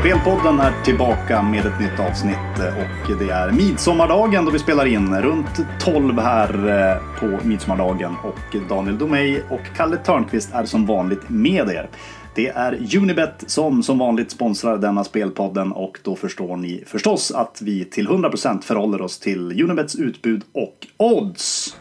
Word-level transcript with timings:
Spelpodden 0.00 0.60
är 0.60 0.82
tillbaka 0.84 1.42
med 1.42 1.66
ett 1.66 1.80
nytt 1.80 2.00
avsnitt 2.00 2.58
och 2.58 3.18
det 3.18 3.30
är 3.30 3.52
midsommardagen 3.52 4.44
då 4.44 4.50
vi 4.50 4.58
spelar 4.58 4.86
in. 4.86 5.22
Runt 5.22 5.60
12 5.80 6.18
här 6.18 6.68
eh, 6.68 7.20
på 7.20 7.46
midsommardagen 7.46 8.14
och 8.24 8.56
Daniel 8.68 8.98
Domeij 8.98 9.42
och 9.50 9.60
Kalle 9.76 9.96
Törnqvist 9.96 10.54
är 10.54 10.64
som 10.64 10.86
vanligt 10.86 11.28
med 11.28 11.68
er. 11.70 11.88
Det 12.34 12.48
är 12.48 12.96
Unibet 12.96 13.44
som 13.46 13.82
som 13.82 13.98
vanligt 13.98 14.30
sponsrar 14.30 14.78
denna 14.78 15.04
spelpodden 15.04 15.72
och 15.72 15.98
då 16.02 16.16
förstår 16.16 16.56
ni 16.56 16.84
förstås 16.86 17.30
att 17.30 17.62
vi 17.62 17.84
till 17.84 18.08
100% 18.08 18.62
förhåller 18.62 19.02
oss 19.02 19.18
till 19.18 19.62
Unibets 19.62 19.94
utbud 19.94 20.42
och 20.52 20.86
odds. 20.96 21.76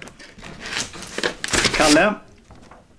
Kalle, 1.78 2.14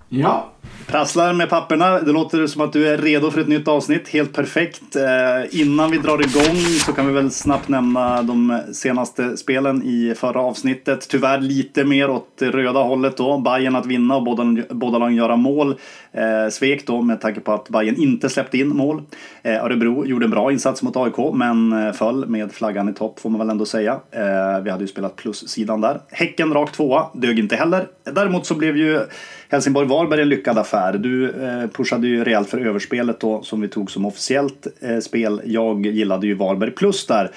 Ja, 0.09 0.51
Prasslar 0.89 1.33
med 1.33 1.51
papperna. 1.51 2.01
Det 2.01 2.13
låter 2.13 2.47
som 2.47 2.63
att 2.63 2.73
du 2.73 2.89
är 2.89 2.99
redo 2.99 3.31
för 3.31 3.41
ett 3.41 3.49
nytt 3.49 3.69
avsnitt. 3.69 4.09
Helt 4.09 4.33
perfekt. 4.33 4.97
Eh, 4.97 5.61
innan 5.61 5.91
vi 5.91 5.99
drar 5.99 6.21
igång 6.21 6.57
så 6.87 6.93
kan 6.93 7.07
vi 7.07 7.13
väl 7.13 7.31
snabbt 7.31 7.69
nämna 7.69 8.23
de 8.23 8.61
senaste 8.73 9.37
spelen 9.37 9.83
i 9.83 10.15
förra 10.17 10.41
avsnittet. 10.41 11.07
Tyvärr 11.09 11.41
lite 11.41 11.85
mer 11.85 12.11
åt 12.11 12.27
det 12.39 12.51
röda 12.51 12.81
hållet 12.81 13.17
då. 13.17 13.39
Bayern 13.39 13.77
att 13.77 13.87
vinna 13.87 14.17
och 14.17 14.23
båda, 14.23 14.45
båda 14.71 14.99
lagen 14.99 15.15
göra 15.17 15.37
mål. 15.37 15.75
Eh, 16.19 16.51
svek 16.51 16.87
då 16.87 17.03
med 17.03 17.21
tanke 17.21 17.41
på 17.41 17.53
att 17.53 17.69
Bayern 17.69 17.97
inte 17.97 18.29
släppte 18.29 18.59
in 18.59 18.69
mål. 18.69 19.03
Eh, 19.43 19.65
Örebro 19.65 20.07
gjorde 20.07 20.25
en 20.25 20.31
bra 20.31 20.53
insats 20.53 20.83
mot 20.83 20.97
AIK 20.97 21.35
men 21.35 21.73
eh, 21.73 21.93
föll 21.93 22.29
med 22.29 22.53
flaggan 22.53 22.89
i 22.89 22.93
topp 22.95 23.21
får 23.21 23.31
man 23.31 23.39
väl 23.39 23.51
ändå 23.51 23.67
säga. 23.67 23.93
Eh, 24.11 24.61
vi 24.65 24.71
hade 24.71 24.85
ju 24.85 24.89
spelat 24.89 25.17
plussidan 25.17 25.81
där. 25.81 26.01
Häcken 26.11 26.55
rakt 26.55 26.75
tvåa, 26.75 27.07
dög 27.15 27.39
inte 27.39 27.57
heller. 27.57 27.87
Däremot 28.05 28.47
så 28.47 28.55
blev 28.55 28.77
ju 28.77 29.01
Helsingborg-Varberg 29.49 30.21
en 30.23 30.29
lyckad 30.29 30.59
affär. 30.59 30.93
Du 30.93 31.31
eh, 31.31 31.71
pushade 31.71 32.07
ju 32.07 32.25
rejält 32.25 32.51
för 32.51 32.59
överspelet 32.59 33.21
då 33.21 33.43
som 33.43 33.61
vi 33.61 33.69
tog 33.69 33.91
som 33.91 34.07
officiellt 34.07 34.67
eh, 34.81 34.99
spel. 34.99 35.41
Jag 35.45 35.87
gillade 35.87 36.27
ju 36.27 36.35
Varberg 36.35 36.71
plus 36.71 37.07
där. 37.07 37.31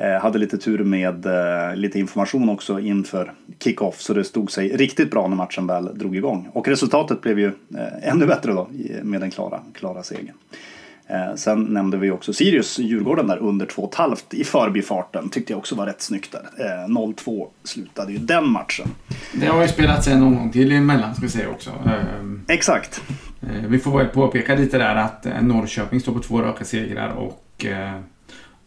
Eh, 0.00 0.20
hade 0.22 0.38
lite 0.38 0.58
tur 0.58 0.84
med 0.84 1.26
eh, 1.26 1.76
lite 1.76 1.98
information 1.98 2.48
också 2.48 2.80
inför 2.80 3.32
kick-off 3.58 4.00
så 4.00 4.14
det 4.14 4.24
stod 4.24 4.50
sig 4.50 4.68
riktigt 4.68 5.10
bra 5.10 5.28
när 5.28 5.36
matchen 5.36 5.66
väl 5.66 5.98
drog 5.98 6.16
igång. 6.16 6.48
Och 6.52 6.68
resultatet 6.68 7.20
blev 7.20 7.38
ju 7.38 7.46
eh, 7.46 8.08
ännu 8.10 8.26
bättre 8.26 8.52
då 8.52 8.68
med 9.02 9.20
den 9.20 9.30
klara, 9.30 9.60
klara 9.74 10.02
segern. 10.02 10.34
Sen 11.36 11.62
nämnde 11.62 11.96
vi 11.96 12.10
också 12.10 12.32
Sirius, 12.32 12.78
Djurgården 12.78 13.26
där 13.26 13.38
under 13.38 13.66
2,5 13.66 14.16
i 14.30 14.44
förbifarten. 14.44 15.28
Tyckte 15.28 15.52
jag 15.52 15.58
också 15.58 15.74
var 15.74 15.86
rätt 15.86 16.02
snyggt 16.02 16.32
där. 16.32 16.66
Eh, 16.66 16.88
0-2 16.88 17.46
slutade 17.64 18.12
ju 18.12 18.18
den 18.18 18.48
matchen. 18.50 18.88
det 19.32 19.46
har 19.46 19.62
ju 19.62 19.68
spelats 19.68 20.08
en 20.08 20.22
omgång 20.22 20.50
till 20.50 20.72
emellan 20.72 21.14
ska 21.14 21.22
vi 21.22 21.28
säga 21.28 21.48
också. 21.48 21.70
Exakt. 22.48 23.02
Vi 23.68 23.78
får 23.78 23.98
väl 23.98 24.06
påpeka 24.06 24.54
lite 24.54 24.78
där 24.78 24.96
att 24.96 25.26
Norrköping 25.42 26.00
står 26.00 26.12
på 26.12 26.20
två 26.20 26.42
raka 26.42 26.64
segrar 26.64 27.08
och 27.08 27.66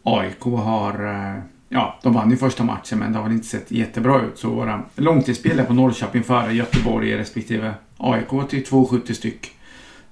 AIK 0.02 0.40
har... 0.42 1.04
Eh, 1.04 1.40
ja, 1.68 1.98
de 2.02 2.12
vann 2.12 2.30
ju 2.30 2.36
första 2.36 2.64
matchen 2.64 2.98
men 2.98 3.12
det 3.12 3.18
har 3.18 3.24
väl 3.24 3.32
inte 3.32 3.46
sett 3.46 3.70
jättebra 3.70 4.20
ut. 4.20 4.38
Så 4.38 4.50
våra 4.50 4.82
långtidsspelare 4.96 5.66
på 5.66 5.72
Norrköping 5.72 6.22
före 6.22 6.52
Göteborg 6.52 7.16
respektive 7.16 7.74
AIK 7.96 8.48
till 8.48 8.64
2,70 8.64 9.12
styck. 9.12 9.50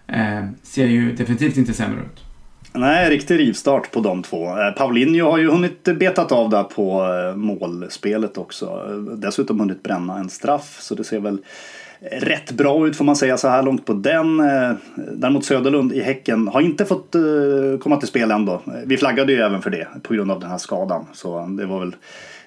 Eh, 0.07 0.45
Ser 0.63 0.87
ju 0.87 1.13
definitivt 1.13 1.57
inte 1.57 1.73
sämre 1.73 2.01
ut. 2.01 2.25
Nej, 2.73 3.11
riktig 3.11 3.39
rivstart 3.39 3.93
på 3.93 4.01
de 4.01 4.23
två. 4.23 4.47
Eh, 4.47 4.71
Paulinho 4.77 5.31
har 5.31 5.39
ju 5.39 5.51
hunnit 5.51 5.85
betat 5.85 6.33
av 6.33 6.51
där 6.51 6.63
på 6.63 7.07
eh, 7.07 7.37
målspelet 7.37 8.39
också. 8.39 8.81
Dessutom 9.17 9.61
hunnit 9.61 9.83
bränna 9.83 10.19
en 10.19 10.31
straff, 10.31 10.79
så 10.81 10.95
det 10.95 11.05
ser 11.05 11.21
väl 11.21 11.39
rätt 12.01 12.53
bra 12.53 12.87
ut 12.87 12.97
får 12.97 13.05
man 13.05 13.17
säga 13.17 13.37
så 13.37 13.49
här 13.49 13.63
långt 13.63 13.85
på 13.85 13.93
den. 13.93 14.41
Eh, 14.41 14.73
däremot 15.13 15.45
Söderlund 15.45 15.93
i 15.93 16.01
Häcken 16.01 16.49
har 16.49 16.61
inte 16.61 16.85
fått 16.85 17.15
eh, 17.15 17.23
komma 17.81 17.97
till 17.97 18.09
spel 18.09 18.31
ändå. 18.31 18.63
Vi 18.85 18.97
flaggade 18.97 19.33
ju 19.33 19.39
även 19.39 19.63
för 19.63 19.71
det 19.71 19.89
på 20.03 20.15
grund 20.15 20.31
av 20.31 20.41
den 20.41 20.51
här 20.51 20.59
skadan, 20.59 21.07
så 21.13 21.47
det 21.47 21.67
var 21.67 21.81
väl 21.81 21.97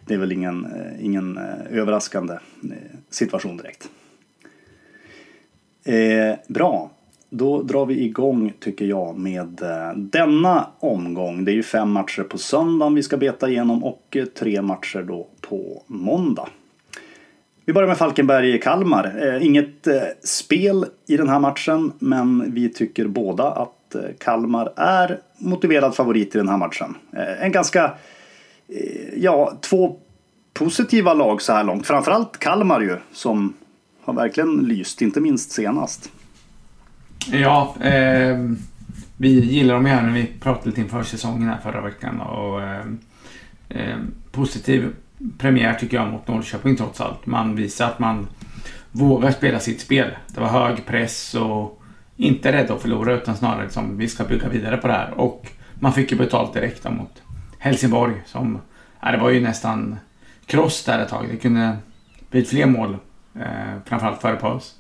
det 0.06 0.14
är 0.14 0.18
väl 0.18 0.32
ingen, 0.32 0.66
eh, 0.66 1.06
ingen 1.06 1.40
överraskande 1.72 2.34
situation 3.10 3.58
direkt. 3.58 3.90
Eh, 5.86 6.38
bra. 6.48 6.92
Då 7.30 7.62
drar 7.62 7.86
vi 7.86 8.04
igång 8.06 8.54
tycker 8.60 8.86
jag 8.86 9.18
med 9.18 9.62
denna 9.96 10.68
omgång. 10.80 11.46
Det 11.46 11.52
är 11.52 11.54
ju 11.54 11.64
fem 11.64 11.92
matcher 11.92 12.24
på 12.24 12.38
söndagen 12.38 12.96
vi 12.96 13.04
ska 13.04 13.18
beta 13.18 13.50
igenom 13.50 13.84
och 13.84 14.18
tre 14.40 14.62
matcher 14.62 15.02
då 15.08 15.28
på 15.42 15.84
måndag. 15.88 16.48
Vi 17.66 17.74
börjar 17.74 17.88
med 17.88 17.98
Falkenberg 17.98 18.56
i 18.56 18.60
Kalmar. 18.60 19.28
Eh, 19.28 19.46
inget 19.46 19.88
eh, 19.88 20.02
spel 20.24 20.86
i 21.08 21.18
den 21.18 21.30
här 21.30 21.40
matchen 21.40 21.92
men 22.00 22.54
vi 22.54 22.70
tycker 22.70 23.08
båda 23.08 23.52
att 23.52 23.96
eh, 23.96 24.02
Kalmar 24.20 24.74
är 24.76 25.20
motiverad 25.38 25.96
favorit 25.96 26.36
i 26.36 26.38
den 26.38 26.50
här 26.50 26.58
matchen. 26.58 26.96
En 27.40 27.52
ganska, 27.52 27.92
ja, 29.18 29.58
två 29.62 30.00
positiva 30.54 31.14
lag 31.14 31.42
så 31.42 31.54
här 31.54 31.64
långt. 31.64 31.88
Framförallt 31.88 32.40
Kalmar 32.40 32.82
ju 32.82 32.98
som 33.12 33.54
har 34.04 34.14
verkligen 34.14 34.56
lyst, 34.58 35.02
inte 35.02 35.22
minst 35.22 35.52
senast. 35.52 36.10
Ja, 37.32 37.76
eh, 37.82 38.38
vi 39.18 39.40
gillar 39.40 39.74
dem 39.74 39.86
ju 39.86 39.92
här 39.92 40.02
när 40.02 40.14
vi 40.14 40.26
pratade 40.40 40.70
lite 40.70 40.82
inför 40.82 41.04
säsongen 41.04 41.50
här 41.50 41.60
förra 41.64 41.82
veckan. 41.82 42.22
Och, 42.22 42.62
eh, 42.62 43.98
positiv 44.32 44.90
premiär 45.38 45.74
tycker 45.74 45.98
jag 45.98 46.12
mot 46.12 46.28
Norrköping 46.28 46.76
trots 46.76 47.02
allt. 47.02 47.26
Man 47.26 47.56
visar 47.56 47.86
att 47.88 48.00
man 48.00 48.28
vågar 48.92 49.32
spela 49.32 49.60
sitt 49.60 49.82
spel. 49.82 50.10
Det 50.28 50.42
var 50.42 50.48
hög 50.48 50.86
press 50.86 51.36
och 51.36 51.82
inte 52.18 52.52
rädda 52.52 52.74
att 52.74 52.82
förlora 52.82 53.14
utan 53.14 53.36
snarare 53.38 53.64
liksom, 53.64 53.98
vi 53.98 54.08
ska 54.08 54.24
bygga 54.24 54.50
vidare 54.50 54.78
på 54.78 54.88
det 54.88 54.94
här. 54.94 55.12
Och 55.12 55.52
man 55.80 55.94
fick 55.94 56.12
ju 56.12 56.18
betalt 56.18 56.54
direkt 56.54 56.84
mot 56.92 57.22
Helsingborg 57.60 58.14
som, 58.26 58.62
ja, 59.02 59.12
det 59.12 59.18
var 59.18 59.30
ju 59.30 59.42
nästan 59.42 59.96
kross 60.46 60.84
där 60.86 61.00
ett 61.00 61.10
tag. 61.10 61.28
Det 61.32 61.38
kunde 61.38 61.78
blivit 62.30 62.50
fler 62.50 62.66
mål, 62.66 62.98
eh, 63.36 63.80
framförallt 63.86 64.22
före 64.22 64.36
paus. 64.36 64.76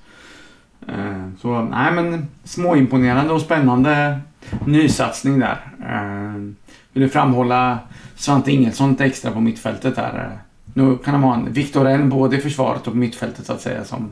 Eh, 0.88 1.30
Så 1.40 1.62
nej 1.62 1.92
men 1.92 2.28
småimponerande 2.44 3.34
och 3.34 3.42
spännande 3.42 4.20
nysatsning 4.66 5.40
där. 5.40 5.58
Eh, 5.90 6.54
vill 6.94 7.04
du 7.04 7.10
framhålla 7.10 7.80
Svante 8.16 8.52
Ingelsson 8.52 8.90
lite 8.90 9.06
extra 9.06 9.32
på 9.32 9.42
mittfältet 9.42 9.96
där. 9.96 10.38
Nu 10.74 10.98
kan 10.98 11.14
han 11.14 11.24
ha 11.24 11.36
en 11.36 11.54
Viktor 11.54 11.88
Elm 11.88 12.10
både 12.10 12.38
i 12.38 12.42
försvaret 12.42 12.88
och 12.88 12.94
på 12.94 12.98
mittfältet 12.98 13.46
så 13.46 13.54
att 13.54 13.62
säga 13.62 13.86
som 13.86 14.10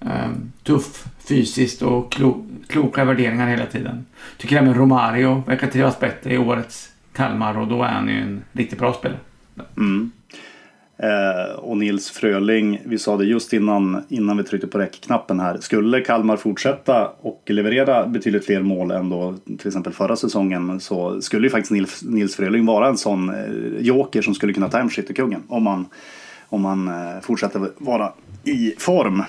eh, 0.00 0.30
tuff 0.62 1.04
fysiskt 1.28 1.82
och 1.82 2.12
klo, 2.12 2.46
kloka 2.68 3.04
värderingar 3.04 3.48
hela 3.48 3.66
tiden. 3.66 4.06
Tycker 4.38 4.56
även 4.56 4.74
Romario 4.74 5.42
verkar 5.46 5.66
trivas 5.66 6.00
bättre 6.00 6.34
i 6.34 6.38
årets 6.38 6.92
Kalmar 7.12 7.58
och 7.58 7.68
då 7.68 7.82
är 7.82 7.88
han 7.88 8.08
ju 8.08 8.20
en 8.20 8.42
riktigt 8.52 8.78
bra 8.78 8.92
spelare. 8.92 9.20
Mm. 9.76 10.10
Eh, 10.98 11.54
och 11.54 11.76
Nils 11.76 12.10
Fröling, 12.10 12.80
vi 12.84 12.98
sa 12.98 13.16
det 13.16 13.24
just 13.24 13.52
innan, 13.52 14.04
innan 14.08 14.36
vi 14.36 14.44
tryckte 14.44 14.66
på 14.66 14.78
räckknappen 14.78 15.40
här. 15.40 15.58
Skulle 15.58 16.00
Kalmar 16.00 16.36
fortsätta 16.36 17.08
och 17.20 17.42
leverera 17.46 18.06
betydligt 18.06 18.46
fler 18.46 18.62
mål 18.62 18.90
än 18.90 19.08
då 19.08 19.34
till 19.58 19.68
exempel 19.68 19.92
förra 19.92 20.16
säsongen 20.16 20.80
så 20.80 21.20
skulle 21.20 21.46
ju 21.46 21.50
faktiskt 21.50 21.72
Nils, 21.72 22.02
Nils 22.02 22.36
Fröling 22.36 22.66
vara 22.66 22.88
en 22.88 22.98
sån 22.98 23.30
eh, 23.30 23.80
joker 23.80 24.22
som 24.22 24.34
skulle 24.34 24.52
kunna 24.52 24.68
ta 24.68 24.78
hem 24.78 24.90
skyttekungen 24.90 25.42
om 25.48 25.62
man, 25.62 25.86
om 26.48 26.62
man 26.62 26.88
eh, 26.88 27.20
fortsätter 27.22 27.70
vara 27.78 28.12
i 28.44 28.74
form. 28.78 29.22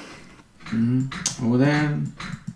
Mm. 0.71 1.09
Och 1.51 1.59
det, 1.59 1.99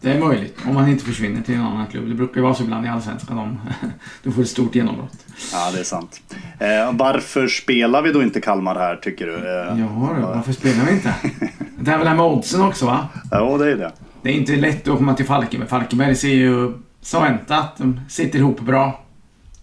det 0.02 0.12
är 0.12 0.20
möjligt 0.20 0.58
om 0.68 0.74
man 0.74 0.90
inte 0.90 1.06
försvinner 1.06 1.42
till 1.42 1.56
en 1.56 1.62
annan 1.62 1.88
klubb. 1.88 2.08
Det 2.10 2.16
brukar 2.16 2.36
ju 2.36 2.42
vara 2.42 2.54
så 2.54 2.64
ibland 2.64 2.86
i 2.86 2.90
Allsvenskan. 2.90 3.38
De, 3.38 3.60
du 4.24 4.32
får 4.32 4.42
ett 4.42 4.50
stort 4.50 4.76
genombrott. 4.76 5.26
Ja, 5.54 5.72
det 5.74 5.80
är 5.80 5.84
sant. 5.84 6.22
Eh, 6.60 6.94
varför 6.94 7.48
spelar 7.48 8.02
vi 8.02 8.12
då 8.12 8.24
inte 8.24 8.42
Kalmar 8.42 8.76
här 8.76 8.96
tycker 8.96 9.28
du? 9.28 9.36
Eh, 9.36 9.80
Ja 9.80 9.88
varför 10.36 10.54
spelar 10.54 10.86
vi 10.86 10.92
inte? 10.92 11.16
Det 11.80 11.92
är 11.92 11.98
väl 11.98 12.04
det 12.04 12.10
här 12.10 12.18
med 12.18 12.26
oddsen 12.26 12.62
också 12.62 12.86
va? 12.86 13.08
ja, 13.32 13.58
det 13.58 13.72
är 13.72 13.78
det. 13.78 13.92
Det 14.22 14.30
är 14.30 14.34
inte 14.34 14.56
lätt 14.56 14.88
att 14.88 14.98
komma 14.98 15.14
till 15.14 15.26
Falkenberg. 15.26 15.70
Falkenberg 15.70 16.16
ser 16.16 16.34
ju 16.34 16.74
så 17.02 17.20
väntat. 17.20 17.78
De 17.78 18.00
sitter 18.10 18.40
ihop 18.40 18.60
bra. 18.60 19.04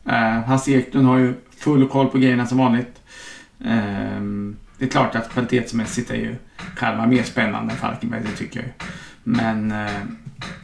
Uh, 0.06 0.14
Hasse 0.46 0.73
Eklund 0.73 1.06
har 1.06 1.19
ju 1.19 1.34
full 1.56 1.88
koll 1.88 2.06
på 2.06 2.19
grejerna 2.19 2.46
som 2.46 2.58
vanligt. 2.58 3.00
Ehm, 3.64 4.56
det 4.79 4.84
är 4.84 4.88
klart 4.88 5.14
att 5.14 5.31
kvalitetsmässigt 5.31 6.11
är 6.11 6.14
ju 6.17 6.37
Kalmar 6.76 7.06
mer 7.06 7.23
spännande 7.23 7.73
än 7.73 7.79
Falkenberg, 7.79 8.23
det 8.31 8.37
tycker 8.37 8.61
jag 8.61 8.67
ju. 8.67 8.73
Men 9.25 9.73
eh, 9.73 9.91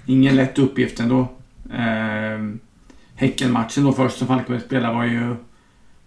ingen 0.07 0.37
lätt 0.37 0.59
uppgift 0.59 1.01
ändå. 1.01 1.29
Uh, 1.71 2.55
Häckenmatchen 3.15 3.85
då 3.85 3.93
först 3.93 4.19
som 4.19 4.27
Falkenberg 4.27 4.61
spelade 4.61 4.95
var 4.95 5.05
ju 5.05 5.31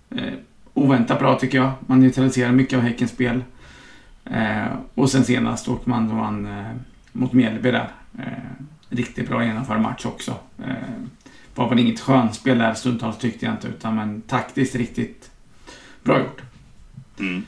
eh, 0.10 0.34
oväntat 0.74 1.20
bra 1.20 1.40
tycker 1.40 1.58
jag. 1.58 1.72
Man 1.80 2.00
neutraliserar 2.00 2.52
mycket 2.52 2.78
av 2.78 2.84
Häckens 2.84 3.12
spel. 3.12 3.44
Eh, 4.26 4.68
och 4.94 5.10
sen 5.10 5.24
senast 5.24 5.68
åkte 5.68 5.90
man 5.90 6.10
då 6.10 6.16
man 6.16 6.46
eh, 6.46 6.72
mot 7.12 7.34
Mjällby 7.34 7.72
där. 7.72 7.92
Eh, 8.20 8.66
riktigt 8.90 9.30
bra 9.30 9.46
genomförd 9.46 9.82
match 9.82 10.06
också. 10.06 10.36
Eh, 10.66 10.74
var 11.56 11.70
väl 11.70 11.80
inget 11.80 12.00
skönspel 12.00 12.58
där 12.58 12.74
stundtals 12.74 13.18
tyckte 13.18 13.46
jag 13.46 13.56
inte 13.56 13.68
utan 13.68 13.96
men 13.96 14.22
taktiskt 14.22 14.76
riktigt 14.76 15.32
bra 16.04 16.20
gjort. 16.20 16.42
Mm. 17.20 17.44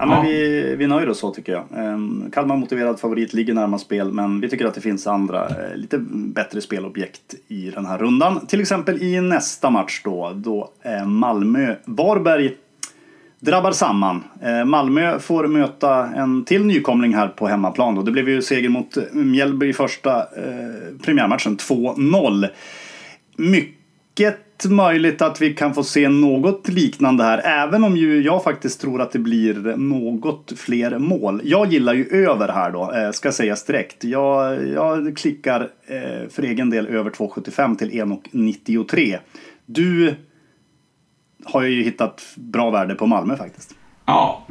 Ja, 0.00 0.06
men 0.06 0.26
vi, 0.26 0.74
vi 0.78 0.86
nöjer 0.86 1.08
oss 1.08 1.18
så 1.18 1.30
tycker 1.30 1.52
jag. 1.52 1.64
Ehm, 1.76 2.30
Kalmar 2.32 2.56
motiverad 2.56 3.00
favorit, 3.00 3.32
ligger 3.32 3.54
närmast 3.54 3.84
spel, 3.84 4.12
men 4.12 4.40
vi 4.40 4.48
tycker 4.48 4.66
att 4.66 4.74
det 4.74 4.80
finns 4.80 5.06
andra 5.06 5.48
eh, 5.48 5.76
lite 5.76 5.98
bättre 6.08 6.60
spelobjekt 6.60 7.34
i 7.48 7.70
den 7.70 7.86
här 7.86 7.98
rundan. 7.98 8.46
Till 8.46 8.60
exempel 8.60 9.02
i 9.02 9.20
nästa 9.20 9.70
match 9.70 10.00
då, 10.04 10.32
då 10.34 10.70
Malmö-Varberg 11.06 12.54
drabbar 13.40 13.72
samman. 13.72 14.24
Eh, 14.42 14.64
Malmö 14.64 15.18
får 15.18 15.46
möta 15.46 16.06
en 16.06 16.44
till 16.44 16.64
nykomling 16.64 17.14
här 17.14 17.28
på 17.28 17.48
hemmaplan. 17.48 17.94
Då. 17.94 18.02
Det 18.02 18.12
blev 18.12 18.28
ju 18.28 18.42
seger 18.42 18.68
mot 18.68 18.96
Mjällby 19.12 19.68
i 19.68 19.72
första 19.72 20.18
eh, 20.20 20.96
premiärmatchen, 21.02 21.56
2-0. 21.56 22.48
Mycket 23.36 23.79
möjligt 24.68 25.22
att 25.22 25.42
vi 25.42 25.54
kan 25.54 25.74
få 25.74 25.84
se 25.84 26.08
något 26.08 26.68
liknande 26.68 27.24
här, 27.24 27.38
även 27.38 27.84
om 27.84 27.96
ju 27.96 28.22
jag 28.22 28.44
faktiskt 28.44 28.80
tror 28.80 29.00
att 29.00 29.12
det 29.12 29.18
blir 29.18 29.54
något 29.76 30.52
fler 30.56 30.98
mål. 30.98 31.40
Jag 31.44 31.72
gillar 31.72 31.94
ju 31.94 32.08
över 32.08 32.48
här 32.48 32.70
då, 32.70 32.92
eh, 32.92 33.10
ska 33.10 33.32
sägas 33.32 33.64
direkt. 33.64 34.04
Jag, 34.04 34.68
jag 34.68 35.16
klickar 35.16 35.60
eh, 35.86 36.28
för 36.30 36.42
egen 36.42 36.70
del 36.70 36.86
över 36.86 37.10
2,75 37.10 37.76
till 37.76 37.90
1,93. 37.90 39.18
Du 39.66 40.14
har 41.44 41.62
ju 41.62 41.82
hittat 41.82 42.22
bra 42.34 42.70
värde 42.70 42.94
på 42.94 43.06
Malmö 43.06 43.36
faktiskt. 43.36 43.74
Ja, 44.06 44.46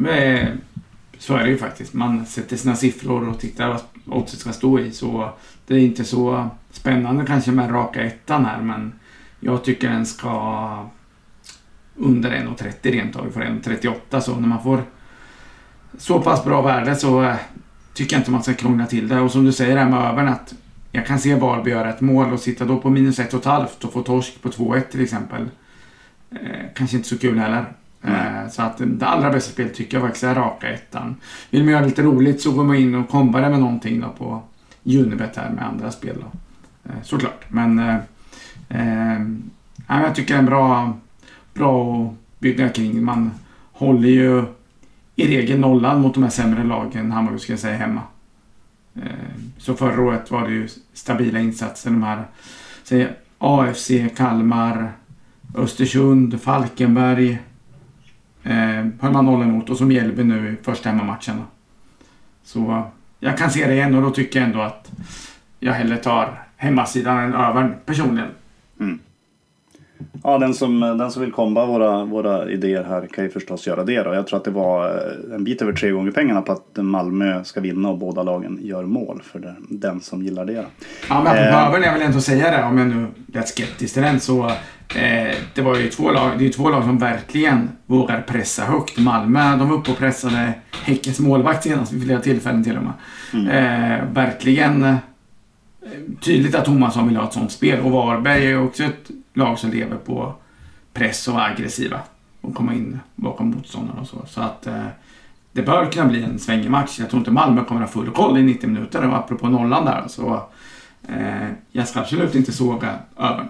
så 1.17 1.35
är 1.35 1.43
det 1.43 1.49
ju 1.49 1.57
faktiskt. 1.57 1.93
Man 1.93 2.25
sätter 2.25 2.57
sina 2.57 2.75
siffror 2.75 3.29
och 3.29 3.39
tittar 3.39 3.69
vad 3.69 3.81
oddset 4.21 4.39
ska 4.39 4.51
stå 4.51 4.79
i. 4.79 4.91
Så 4.91 5.29
det 5.67 5.73
är 5.73 5.79
inte 5.79 6.03
så 6.03 6.49
spännande 6.71 7.25
kanske 7.25 7.51
med 7.51 7.73
raka 7.73 8.01
ettan 8.01 8.45
här, 8.45 8.61
men 8.61 8.93
jag 9.39 9.63
tycker 9.63 9.89
den 9.89 10.05
ska 10.05 10.85
under 11.95 12.31
1,30 12.31 12.91
rent 12.91 13.15
av. 13.15 13.25
Vi 13.25 13.31
får 13.31 13.41
1,38 13.41 14.19
så 14.19 14.35
när 14.35 14.47
man 14.47 14.63
får 14.63 14.83
så 15.97 16.21
pass 16.21 16.43
bra 16.43 16.61
värde 16.61 16.95
så 16.95 17.23
eh, 17.23 17.35
tycker 17.93 18.15
jag 18.15 18.21
inte 18.21 18.31
man 18.31 18.43
ska 18.43 18.53
krångla 18.53 18.85
till 18.85 19.07
det. 19.07 19.19
Och 19.19 19.31
som 19.31 19.45
du 19.45 19.51
säger 19.51 19.77
här 19.77 19.89
med 19.89 19.99
övern 19.99 20.27
att 20.27 20.53
jag 20.91 21.05
kan 21.05 21.19
se 21.19 21.35
Varby 21.35 21.71
göra 21.71 21.89
ett 21.89 22.01
mål 22.01 22.33
och 22.33 22.39
sitta 22.39 22.65
då 22.65 22.77
på 22.77 22.89
minus 22.89 23.19
1,5 23.19 23.85
och 23.85 23.93
få 23.93 24.01
torsk 24.01 24.41
på 24.41 24.49
2-1 24.49 24.81
till 24.81 25.03
exempel. 25.03 25.49
Eh, 26.31 26.65
kanske 26.75 26.97
inte 26.97 27.09
så 27.09 27.17
kul 27.17 27.39
heller. 27.39 27.65
Mm. 28.03 28.49
Så 28.49 28.61
att 28.61 28.81
det 28.85 29.05
allra 29.05 29.31
bästa 29.31 29.51
spelet 29.51 29.73
tycker 29.73 29.97
jag 29.97 30.03
faktiskt 30.03 30.23
är 30.23 30.35
raka 30.35 30.69
ettan. 30.69 31.15
Vill 31.49 31.63
man 31.63 31.71
göra 31.71 31.81
det 31.81 31.87
lite 31.87 32.03
roligt 32.03 32.41
så 32.41 32.51
går 32.51 32.63
man 32.63 32.75
in 32.75 32.95
och 32.95 33.09
kombar 33.09 33.41
det 33.41 33.49
med 33.49 33.59
någonting 33.59 34.01
då 34.01 34.09
på 34.09 34.43
Unibet 34.83 35.35
här 35.35 35.49
med 35.49 35.65
andra 35.65 35.91
spel 35.91 36.15
då. 36.19 36.31
Eh, 36.89 37.01
såklart. 37.03 37.45
Men 37.47 37.79
eh, 38.69 39.19
jag 39.87 40.15
tycker 40.15 40.33
det 40.33 40.37
är 40.37 40.39
en 40.39 40.45
bra, 40.45 40.97
bra 41.53 42.03
att 42.05 42.39
bygga 42.39 42.69
kring. 42.69 43.03
Man 43.03 43.31
håller 43.71 44.09
ju 44.09 44.43
i 45.15 45.27
regel 45.27 45.59
nollan 45.59 46.01
mot 46.01 46.13
de 46.13 46.23
här 46.23 46.29
sämre 46.29 46.63
lagen, 46.63 47.11
Hammarby 47.11 47.39
ska 47.39 47.53
jag 47.53 47.59
säga, 47.59 47.77
hemma. 47.77 48.01
Eh, 48.95 49.01
så 49.57 49.73
förra 49.73 50.01
året 50.01 50.31
var 50.31 50.47
det 50.47 50.53
ju 50.53 50.67
stabila 50.93 51.39
insatser. 51.39 51.91
De 51.91 52.03
här 52.03 52.25
säg, 52.83 53.09
AFC, 53.37 53.91
Kalmar, 54.15 54.91
Östersund, 55.55 56.41
Falkenberg 56.41 57.39
eh, 58.43 58.87
höll 58.99 59.11
man 59.11 59.25
nollan 59.25 59.51
mot 59.51 59.69
och 59.69 59.77
som 59.77 59.87
Mjällby 59.87 60.23
nu 60.23 60.57
i 60.61 60.63
första 60.63 60.89
hemmamatchen. 60.89 61.41
Så 62.43 62.83
jag 63.19 63.37
kan 63.37 63.51
se 63.51 63.67
det 63.67 63.73
igen 63.73 63.95
och 63.95 64.01
då 64.01 64.09
tycker 64.09 64.39
jag 64.39 64.49
ändå 64.49 64.61
att 64.61 64.91
jag 65.59 65.73
hellre 65.73 65.97
tar 65.97 66.43
hemmasidan 66.57 67.17
än 67.17 67.33
övern 67.33 67.73
personligen. 67.85 68.29
Mm. 68.79 68.99
Ja, 70.23 70.37
den 70.37 70.53
som, 70.53 70.79
den 70.79 71.11
som 71.11 71.21
vill 71.21 71.31
komma 71.31 71.65
våra, 71.65 72.05
våra 72.05 72.51
idéer 72.51 72.83
här 72.83 73.07
kan 73.07 73.23
ju 73.23 73.29
förstås 73.29 73.67
göra 73.67 73.83
det 73.83 74.03
då. 74.03 74.13
Jag 74.13 74.27
tror 74.27 74.37
att 74.37 74.45
det 74.45 74.51
var 74.51 74.87
eh, 74.87 75.35
en 75.35 75.43
bit 75.43 75.61
över 75.61 75.73
tre 75.73 75.91
gånger 75.91 76.11
pengarna 76.11 76.41
på 76.41 76.51
att 76.51 76.77
Malmö 76.77 77.43
ska 77.43 77.61
vinna 77.61 77.89
och 77.89 77.97
båda 77.97 78.23
lagen 78.23 78.59
gör 78.61 78.83
mål 78.83 79.21
för 79.23 79.39
det, 79.39 79.55
den 79.69 80.01
som 80.01 80.23
gillar 80.23 80.45
det. 80.45 80.65
Ja, 81.09 81.23
men 81.23 81.37
eh, 81.37 81.43
jag 81.43 81.71
väl 81.71 82.01
ändå 82.01 82.21
säga 82.21 82.51
det, 82.51 82.63
om 82.63 82.77
jag 82.77 82.87
nu 82.87 83.07
lät 83.33 83.47
skeptisk 83.47 83.93
till 83.93 84.03
den, 84.03 84.19
så 84.19 84.45
eh, 84.95 85.35
det 85.55 85.61
var 85.61 85.77
ju 85.77 85.89
två 85.89 86.11
lag, 86.11 86.31
det 86.37 86.45
är 86.45 86.49
två 86.49 86.69
lag 86.69 86.83
som 86.83 86.97
verkligen 86.97 87.69
vågar 87.85 88.21
pressa 88.21 88.63
högt. 88.63 88.97
Malmö, 88.97 89.57
de 89.57 89.69
var 89.69 89.75
uppe 89.75 89.91
och 89.91 89.97
pressade 89.97 90.53
Häckens 90.83 91.19
målvakt 91.19 91.63
senast 91.63 91.93
vid 91.93 92.03
flera 92.03 92.19
tillfällen 92.19 92.63
till 92.63 92.77
och 92.77 92.83
med. 92.83 92.93
Mm. 93.33 93.47
Eh, 93.47 94.05
verkligen 94.13 94.95
tydligt 96.21 96.55
att 96.55 96.65
Tomasson 96.65 97.07
vill 97.07 97.17
ha 97.17 97.27
ett 97.27 97.33
sånt 97.33 97.51
spel 97.51 97.79
och 97.79 97.91
Varberg 97.91 98.51
är 98.51 98.63
också 98.63 98.83
ett 98.83 99.11
lag 99.33 99.59
som 99.59 99.71
lever 99.71 99.97
på 99.97 100.33
press 100.93 101.27
och 101.27 101.45
aggressiva 101.45 101.99
och 102.41 102.55
komma 102.55 102.73
in 102.73 102.99
bakom 103.15 103.49
motståndarna 103.49 104.01
och 104.01 104.07
så. 104.07 104.25
Så 104.27 104.41
att 104.41 104.67
eh, 104.67 104.85
det 105.51 105.61
bör 105.61 105.91
kunna 105.91 106.05
bli 106.05 106.23
en 106.23 106.39
svängig 106.39 106.69
match. 106.69 106.99
Jag 106.99 107.09
tror 107.09 107.19
inte 107.19 107.31
Malmö 107.31 107.63
kommer 107.63 107.81
att 107.81 107.93
ha 107.93 108.01
full 108.01 108.11
koll 108.11 108.37
i 108.37 108.43
90 108.43 108.69
minuter 108.69 109.07
och 109.07 109.15
apropå 109.15 109.49
nollan 109.49 109.85
där 109.85 110.03
så 110.07 110.41
eh, 111.07 111.47
jag 111.71 111.87
ska 111.87 111.99
absolut 111.99 112.35
inte 112.35 112.51
såga 112.51 112.95
över. 113.17 113.49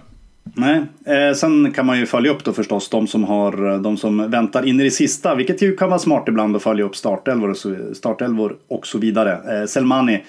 Nej, 0.56 0.82
eh, 1.06 1.36
sen 1.36 1.72
kan 1.72 1.86
man 1.86 2.00
ju 2.00 2.06
följa 2.06 2.32
upp 2.32 2.44
då 2.44 2.54
förstås 2.54 2.90
de 2.90 3.08
som, 3.08 3.24
har, 3.24 3.74
eh, 3.74 3.82
de 3.82 3.98
som 3.98 4.32
väntar 4.32 4.66
in 4.66 4.80
i 4.80 4.84
det 4.84 4.92
sista, 4.92 5.36
vilket 5.36 5.62
ju 5.62 5.76
kan 5.76 5.90
vara 5.90 6.00
smart 6.00 6.24
ibland 6.28 6.56
att 6.56 6.64
följa 6.64 6.86
upp 6.86 6.96
startelvor 6.96 7.50
och 7.50 7.58
så, 7.58 7.76
startelvor 7.94 8.56
och 8.68 8.88
så 8.88 8.98
vidare. 8.98 9.60
Eh, 9.60 9.66
Selmani 9.66 10.24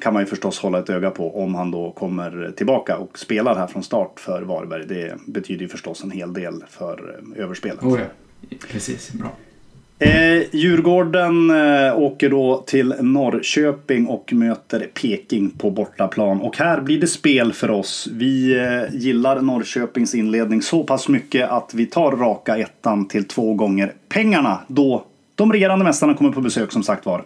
kan 0.00 0.12
man 0.14 0.22
ju 0.22 0.26
förstås 0.26 0.58
hålla 0.58 0.78
ett 0.78 0.90
öga 0.90 1.10
på 1.10 1.42
om 1.42 1.54
han 1.54 1.70
då 1.70 1.90
kommer 1.90 2.52
tillbaka 2.56 2.96
och 2.96 3.18
spelar 3.18 3.56
här 3.56 3.66
från 3.66 3.82
start 3.82 4.20
för 4.20 4.42
Varberg. 4.42 4.86
Det 4.86 5.14
betyder 5.26 5.62
ju 5.62 5.68
förstås 5.68 6.04
en 6.04 6.10
hel 6.10 6.32
del 6.32 6.64
för 6.68 7.20
eh, 7.36 7.42
överspelet. 7.44 7.82
Oh 7.82 8.00
ja. 8.00 8.06
Precis, 8.70 9.12
bra. 9.12 9.30
Eh, 10.00 10.42
Djurgården 10.52 11.50
eh, 11.50 11.98
åker 11.98 12.30
då 12.30 12.64
till 12.66 12.94
Norrköping 13.00 14.06
och 14.06 14.32
möter 14.32 14.90
Peking 14.94 15.50
på 15.50 15.70
bortaplan. 15.70 16.40
Och 16.40 16.58
här 16.58 16.80
blir 16.80 17.00
det 17.00 17.06
spel 17.06 17.52
för 17.52 17.70
oss. 17.70 18.08
Vi 18.12 18.58
eh, 18.58 18.94
gillar 18.96 19.40
Norrköpings 19.40 20.14
inledning 20.14 20.62
så 20.62 20.84
pass 20.84 21.08
mycket 21.08 21.50
att 21.50 21.74
vi 21.74 21.86
tar 21.86 22.12
raka 22.12 22.56
ettan 22.56 23.08
till 23.08 23.24
två 23.24 23.54
gånger 23.54 23.92
pengarna 24.08 24.60
då 24.66 25.04
de 25.34 25.52
regerande 25.52 25.84
mästarna 25.84 26.14
kommer 26.14 26.30
på 26.30 26.40
besök 26.40 26.72
som 26.72 26.82
sagt 26.82 27.06
var. 27.06 27.24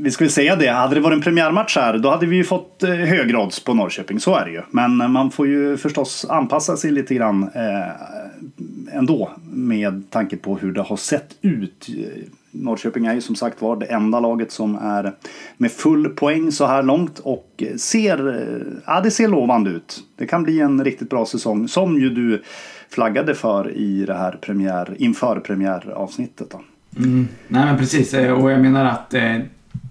Vi 0.00 0.10
ska 0.10 0.24
väl 0.24 0.32
säga 0.32 0.56
det, 0.56 0.68
hade 0.68 0.94
det 0.94 1.00
varit 1.00 1.16
en 1.16 1.22
premiärmatch 1.22 1.76
här 1.76 1.98
då 1.98 2.10
hade 2.10 2.26
vi 2.26 2.36
ju 2.36 2.44
fått 2.44 2.82
hög 2.82 3.08
högre 3.08 3.38
odds 3.38 3.64
på 3.64 3.74
Norrköping, 3.74 4.20
så 4.20 4.34
är 4.34 4.44
det 4.44 4.50
ju. 4.50 4.62
Men 4.70 5.00
eh, 5.00 5.08
man 5.08 5.30
får 5.30 5.46
ju 5.46 5.76
förstås 5.76 6.26
anpassa 6.28 6.76
sig 6.76 6.90
lite 6.90 7.14
grann 7.14 7.50
eh, 7.54 8.96
ändå 8.96 9.30
med 9.50 10.10
tanke 10.10 10.36
på 10.36 10.56
hur 10.56 10.72
det 10.72 10.82
har 10.82 10.96
sett 10.96 11.36
ut. 11.42 11.86
Norrköping 12.50 13.06
är 13.06 13.14
ju 13.14 13.20
som 13.20 13.36
sagt 13.36 13.62
var 13.62 13.76
det 13.76 13.86
enda 13.86 14.20
laget 14.20 14.52
som 14.52 14.74
är 14.74 15.12
med 15.56 15.72
full 15.72 16.08
poäng 16.08 16.52
så 16.52 16.66
här 16.66 16.82
långt 16.82 17.18
och 17.18 17.62
ser, 17.76 18.28
eh, 18.28 18.66
ja, 18.86 19.00
det 19.00 19.10
ser 19.10 19.28
lovande 19.28 19.70
ut. 19.70 20.00
Det 20.16 20.26
kan 20.26 20.42
bli 20.42 20.60
en 20.60 20.84
riktigt 20.84 21.10
bra 21.10 21.26
säsong 21.26 21.68
som 21.68 22.00
ju 22.00 22.10
du 22.10 22.42
flaggade 22.90 23.34
för 23.34 23.76
i 23.76 24.04
det 24.04 24.14
här 24.14 24.32
premiär, 24.32 24.96
inför 24.98 25.40
premiäravsnittet. 25.40 26.50
Då. 26.50 26.60
Mm. 26.96 27.28
Nej 27.48 27.64
men 27.64 27.78
precis 27.78 28.14
och 28.14 28.50
jag 28.50 28.60
menar 28.60 28.84
att 28.84 29.14
eh, 29.14 29.36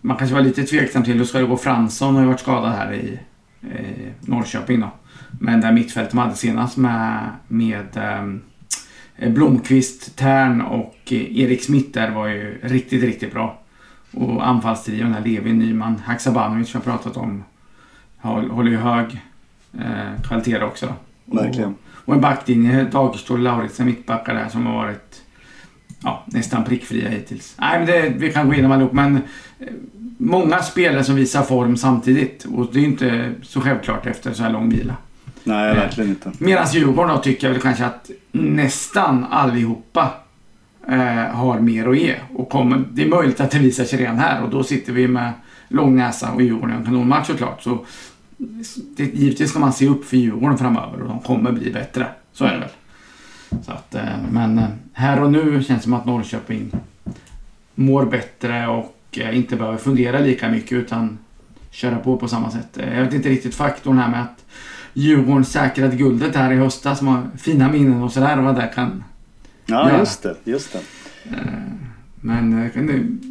man 0.02 0.18
kanske 0.18 0.36
var 0.36 0.42
lite 0.42 0.64
tveksam 0.64 1.04
till 1.04 1.18
hur 1.18 1.26
ska 1.26 1.40
det 1.40 1.46
gå. 1.46 1.58
Fransson 1.58 2.16
har 2.16 2.22
ju 2.22 2.28
varit 2.28 2.40
skadad 2.40 2.72
här 2.72 2.94
i 2.94 3.20
eh, 3.62 4.12
Norrköping 4.22 4.80
då. 4.80 4.92
Men 5.40 5.62
det 5.62 5.72
mittfältet 5.72 6.12
de 6.12 6.18
hade 6.18 6.36
senast 6.36 6.78
med, 6.78 7.30
med 7.48 7.98
eh, 9.18 9.30
Blomqvist, 9.30 10.16
Tern 10.16 10.62
och 10.62 10.98
eh, 11.06 11.40
Erik 11.40 11.64
Smith 11.64 11.92
där 11.92 12.12
var 12.12 12.28
ju 12.28 12.60
riktigt, 12.64 13.04
riktigt 13.04 13.34
bra. 13.34 13.60
Och 14.12 14.48
anfallstrion 14.48 15.14
här, 15.14 15.22
Levi, 15.22 15.54
Nyman, 15.54 16.02
Haksabanovic 16.06 16.74
har 16.74 16.82
pratat 16.82 17.18
om. 17.18 17.44
Håller 18.18 18.72
ju 18.72 18.78
hög 18.78 19.22
eh, 19.74 20.22
kvalitet 20.24 20.64
också. 20.64 20.94
Verkligen. 21.26 21.70
Och, 21.70 22.08
och 22.10 22.14
en 22.14 22.22
backlinje, 22.22 22.84
Dagerstål, 22.84 23.44
Lauritsen, 23.44 23.86
mittbackar 23.86 24.34
där 24.34 24.50
som 24.50 24.66
har 24.66 24.74
varit 24.74 25.22
ja, 26.04 26.24
nästan 26.26 26.64
prickfria 26.64 27.10
hittills. 27.10 27.56
Nej, 27.60 27.80
men 27.80 27.88
det, 27.88 28.14
vi 28.18 28.34
kan 28.34 28.48
gå 28.48 28.54
igenom 28.54 28.72
allihop, 28.72 28.94
men 28.94 29.16
eh, 29.16 29.22
många 30.18 30.62
spelare 30.62 31.04
som 31.04 31.16
visar 31.16 31.44
form 31.44 31.78
samtidigt. 31.78 32.46
Och 32.46 32.70
det 32.74 32.80
är 32.80 32.84
inte 32.84 33.34
så 33.42 33.62
självklart 33.62 34.06
efter 34.06 34.34
så 34.34 34.44
här 34.44 34.52
lång 34.52 34.70
vila. 34.70 34.96
Nej, 35.44 35.76
verkligen 35.76 36.10
inte. 36.10 36.32
Medan 36.38 36.68
Djurgården 36.72 37.16
då 37.16 37.22
tycker 37.22 37.48
jag 37.48 37.54
väl 37.54 37.62
kanske 37.62 37.86
att 37.86 38.10
nästan 38.32 39.26
allihopa 39.30 40.14
eh, 40.88 40.98
har 41.16 41.60
mer 41.60 41.88
att 41.88 41.98
ge. 41.98 42.16
Och 42.34 42.50
kommer, 42.50 42.84
det 42.92 43.04
är 43.04 43.08
möjligt 43.08 43.40
att 43.40 43.52
det 43.52 43.60
visar 43.60 43.84
sig 43.84 44.00
redan 44.00 44.18
här 44.18 44.44
och 44.44 44.50
då 44.50 44.64
sitter 44.64 44.94
vi 44.94 45.08
med 45.08 45.34
lång 45.68 45.96
näsa 45.96 46.32
och 46.32 46.42
Djurgården 46.42 46.76
en 46.76 46.86
kanonmatch 46.86 47.28
såklart. 47.28 47.62
Så 47.62 47.86
det, 48.98 49.04
givetvis 49.04 49.50
ska 49.50 49.60
man 49.60 49.74
se 49.74 49.88
upp 49.88 50.06
för 50.06 50.18
Djurgården 50.18 50.58
framöver 50.58 51.02
och 51.02 51.08
de 51.08 51.20
kommer 51.20 51.52
bli 51.52 51.72
bättre. 51.72 52.08
Så 52.34 52.46
är 52.46 52.54
det 52.54 52.60
väl. 52.60 52.70
Så 53.50 53.72
att, 53.72 53.96
eh, 53.96 54.04
men 54.32 54.58
eh, 54.60 54.68
här 54.94 55.24
och 55.24 55.32
nu 55.32 55.64
känns 55.64 55.80
det 55.80 55.84
som 55.84 55.94
att 55.94 56.06
Norrköping 56.06 56.72
mår 57.76 58.06
bättre 58.06 58.68
och 58.68 58.96
eh, 59.12 59.38
inte 59.38 59.56
behöver 59.56 59.78
fundera 59.78 60.20
lika 60.20 60.50
mycket 60.50 60.72
utan 60.72 61.18
köra 61.72 62.00
på 62.00 62.18
på 62.18 62.28
samma 62.28 62.52
sätt. 62.52 62.78
Jag 62.96 63.04
vet 63.04 63.14
inte 63.14 63.30
riktigt 63.30 63.56
faktorn 63.56 63.98
här 63.98 64.10
med 64.10 64.22
att 64.22 64.46
Djurgården 64.94 65.46
säkrade 65.46 65.96
guldet 65.96 66.36
här 66.36 66.52
i 66.52 66.56
höstas 66.56 66.98
som 66.98 67.08
har 67.08 67.30
fina 67.38 67.72
minnen 67.72 68.04
och 68.04 68.12
sådär. 68.12 68.38
Vad 68.38 68.56
det 68.56 68.72
kan 68.76 69.04
Ja, 69.66 69.90
ja. 69.92 70.00
just 70.00 70.24
det. 70.24 70.36
Just 70.44 70.74
det. 70.74 70.80
Men 72.16 72.72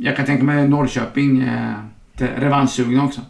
jag 0.03 0.17
kan 0.17 0.27
tänka 0.27 0.45
mig 0.45 0.69
Norrköping 0.69 1.51
revanschsugna 2.15 3.05
också. 3.05 3.21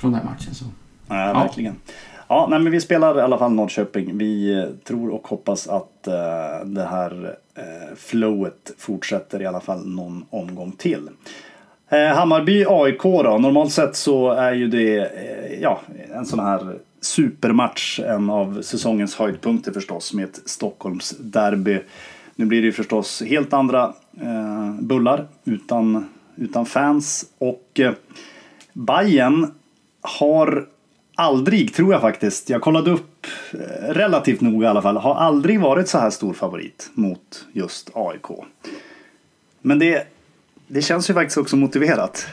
Från 0.00 0.12
den 0.12 0.24
matchen. 0.24 0.54
Så. 0.54 0.64
Ja, 1.08 1.32
verkligen. 1.32 1.74
Ja, 1.86 1.92
nej, 2.30 2.60
men 2.60 2.72
vi 2.72 2.80
spelar 2.80 3.18
i 3.18 3.20
alla 3.20 3.38
fall 3.38 3.52
Norrköping. 3.52 4.18
Vi 4.18 4.58
eh, 4.58 4.64
tror 4.84 5.10
och 5.10 5.28
hoppas 5.28 5.68
att 5.68 6.08
uh, 6.08 6.66
det 6.66 6.84
här 6.84 7.36
uh, 7.58 7.96
flowet 7.96 8.72
fortsätter 8.78 9.42
i 9.42 9.46
alla 9.46 9.60
fall 9.60 9.86
någon 9.88 10.24
omgång 10.30 10.72
till. 10.72 11.08
Uh, 11.92 11.98
Hammarby 11.98 12.64
AIK 12.68 13.02
då. 13.02 13.38
Normalt 13.38 13.72
sett 13.72 13.96
så 13.96 14.30
är 14.30 14.52
ju 14.52 14.68
det 14.68 15.10
ja, 15.60 15.80
en 16.14 16.26
sån 16.26 16.40
här 16.40 16.78
supermatch. 17.00 18.00
En 18.00 18.30
av 18.30 18.62
säsongens 18.62 19.16
höjdpunkter 19.16 19.72
förstås 19.72 20.14
med 20.14 20.24
ett 20.24 20.40
Stockholmsderby. 20.44 21.80
Nu 22.34 22.44
blir 22.44 22.60
det 22.60 22.66
ju 22.66 22.72
förstås 22.72 23.22
helt 23.22 23.52
andra 23.52 23.92
bullar 24.80 25.26
utan, 25.44 26.08
utan 26.36 26.66
fans. 26.66 27.24
Och 27.38 27.80
eh, 27.80 27.92
Bayern 28.72 29.52
har 30.00 30.66
aldrig, 31.20 31.74
tror 31.74 31.92
jag 31.92 32.00
faktiskt, 32.00 32.50
jag 32.50 32.60
kollade 32.60 32.90
upp 32.90 33.26
eh, 33.52 33.94
relativt 33.94 34.40
noga 34.40 34.66
i 34.66 34.70
alla 34.70 34.82
fall, 34.82 34.96
har 34.96 35.14
aldrig 35.14 35.60
varit 35.60 35.88
så 35.88 35.98
här 35.98 36.10
stor 36.10 36.32
favorit 36.32 36.90
mot 36.94 37.46
just 37.52 37.90
AIK. 37.94 38.26
Men 39.62 39.78
det, 39.78 40.06
det 40.66 40.82
känns 40.82 41.10
ju 41.10 41.14
faktiskt 41.14 41.38
också 41.38 41.56
motiverat. 41.56 42.26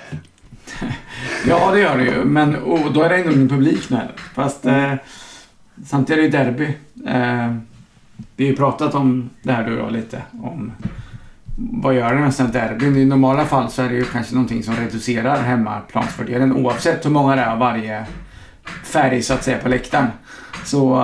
ja, 1.47 1.71
det 1.71 1.79
gör 1.79 1.97
det 1.97 2.03
ju. 2.03 2.25
Men 2.25 2.55
och 2.55 2.93
då 2.93 3.01
är 3.03 3.09
det 3.09 3.15
ändå 3.15 3.31
ingen 3.31 3.49
publik 3.49 3.89
nu. 3.89 4.01
Fast 4.35 4.65
mm. 4.65 4.91
eh, 4.91 4.97
samtidigt 5.85 6.33
är 6.33 6.39
det 6.39 6.43
derby. 6.43 6.65
Eh, 7.05 7.55
vi 8.35 8.43
har 8.43 8.51
ju 8.51 8.55
pratat 8.55 8.95
om 8.95 9.29
det 9.43 9.51
här 9.51 9.69
du 9.69 9.79
och 9.79 9.91
lite. 9.91 10.21
Om 10.43 10.71
vad 11.55 11.95
gör 11.95 12.13
det 12.13 12.21
med 12.21 12.29
ett 12.29 12.53
derby? 12.53 13.01
I 13.01 13.05
normala 13.05 13.45
fall 13.45 13.69
så 13.69 13.81
är 13.81 13.89
det 13.89 13.95
ju 13.95 14.03
kanske 14.03 14.33
någonting 14.33 14.63
som 14.63 14.75
reducerar 14.75 15.41
hemmaplansfördelen 15.41 16.53
oavsett 16.53 17.05
hur 17.05 17.09
många 17.09 17.35
det 17.35 17.41
är 17.41 17.51
av 17.51 17.59
varje 17.59 18.05
färg 18.83 19.21
så 19.21 19.33
att 19.33 19.43
säga 19.43 19.57
på 19.57 19.69
läktaren. 19.69 20.07
Så 20.65 21.01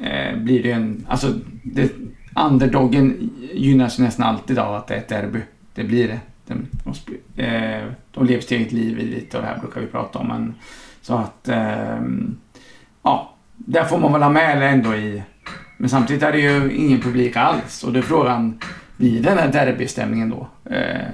äh, 0.00 0.36
blir 0.36 0.62
det 0.62 0.72
en... 0.72 1.06
Alltså, 1.08 1.34
det, 1.62 1.92
underdogen 2.36 3.30
gynnas 3.54 3.98
nästan 3.98 4.26
alltid 4.26 4.58
av 4.58 4.74
att 4.74 4.86
det 4.86 4.94
är 4.94 4.98
ett 4.98 5.08
derby. 5.08 5.40
Det 5.74 5.84
blir 5.84 6.08
det. 6.08 6.20
De, 6.46 6.66
de, 6.84 7.42
eh, 7.42 7.86
de 8.10 8.26
lever 8.26 8.40
sitt 8.40 8.52
eget 8.52 8.72
liv 8.72 8.98
i 8.98 9.04
lite 9.04 9.36
och 9.36 9.42
det 9.42 9.48
här 9.48 9.58
brukar 9.58 9.80
vi 9.80 9.86
prata 9.86 10.18
om. 10.18 10.28
Men, 10.28 10.54
så 11.02 11.14
att... 11.14 11.48
Äh, 11.48 12.00
ja, 13.02 13.34
där 13.56 13.84
får 13.84 13.98
man 13.98 14.12
väl 14.12 14.22
ha 14.22 14.30
med 14.30 14.72
ändå 14.72 14.94
i... 14.94 15.22
Men 15.76 15.90
samtidigt 15.90 16.22
är 16.22 16.32
det 16.32 16.40
ju 16.40 16.72
ingen 16.72 17.00
publik 17.00 17.36
alls 17.36 17.84
och 17.84 17.92
då 17.92 17.98
är 17.98 18.02
frågan, 18.02 18.60
blir 18.96 19.22
den 19.22 19.38
här 19.38 19.52
derbystämningen 19.52 20.30
då? 20.30 20.48
Eh, 20.74 21.08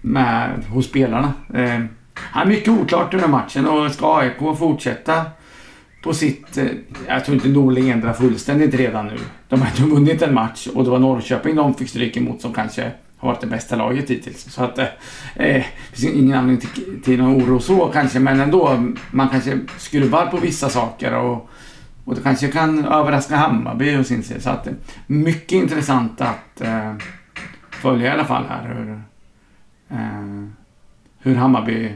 med, 0.00 0.64
hos 0.68 0.86
spelarna? 0.86 1.32
Eh, 1.54 1.80
Ja, 2.34 2.44
mycket 2.44 2.68
oklart 2.68 3.14
under 3.14 3.28
matchen 3.28 3.66
och 3.66 3.92
ska 3.92 4.18
AIK 4.18 4.58
fortsätta 4.58 5.24
på 6.02 6.14
sitt... 6.14 6.58
Eh, 6.58 6.66
jag 7.06 7.24
tror 7.24 7.34
inte 7.34 7.48
Norling 7.48 7.90
ändrar 7.90 8.12
fullständigt 8.12 8.74
redan 8.74 9.06
nu. 9.06 9.16
De 9.48 9.60
har 9.60 9.68
inte 9.68 9.82
vunnit 9.82 10.22
en 10.22 10.34
match 10.34 10.66
och 10.74 10.84
det 10.84 10.90
var 10.90 10.98
Norrköping 10.98 11.56
de 11.56 11.74
fick 11.74 11.88
stryk 11.88 12.16
emot 12.16 12.40
som 12.40 12.52
kanske 12.52 12.92
har 13.18 13.28
varit 13.28 13.40
det 13.40 13.46
bästa 13.46 13.76
laget 13.76 14.10
hittills. 14.10 14.52
Så 14.52 14.64
att 14.64 14.78
eh, 14.78 14.84
eh 14.84 15.64
det 15.90 15.96
finns 15.96 16.14
ingen 16.14 16.38
anledning 16.38 16.66
till, 16.66 17.02
till 17.02 17.18
någon 17.18 17.42
oro 17.42 17.60
så 17.60 17.86
kanske, 17.86 18.20
men 18.20 18.40
ändå. 18.40 18.92
Man 19.10 19.28
kanske 19.28 19.58
skruvar 19.78 20.26
på 20.26 20.36
vissa 20.36 20.68
saker 20.68 21.14
och, 21.14 21.50
och 22.04 22.14
det 22.14 22.20
kanske 22.20 22.48
kan 22.48 22.84
överraska 22.84 23.36
Hammarby 23.36 23.96
och 23.96 24.06
sin 24.06 24.22
sida. 24.22 24.40
Så 24.40 24.50
att 24.50 24.66
eh, 24.66 24.72
mycket 25.06 25.52
intressant 25.52 26.20
att 26.20 26.60
eh, 26.60 26.94
följa 27.70 28.06
i 28.06 28.10
alla 28.10 28.24
fall 28.24 28.44
här 28.48 28.74
hur, 28.74 29.02
eh, 29.98 30.48
hur 31.18 31.34
Hammarby 31.34 31.92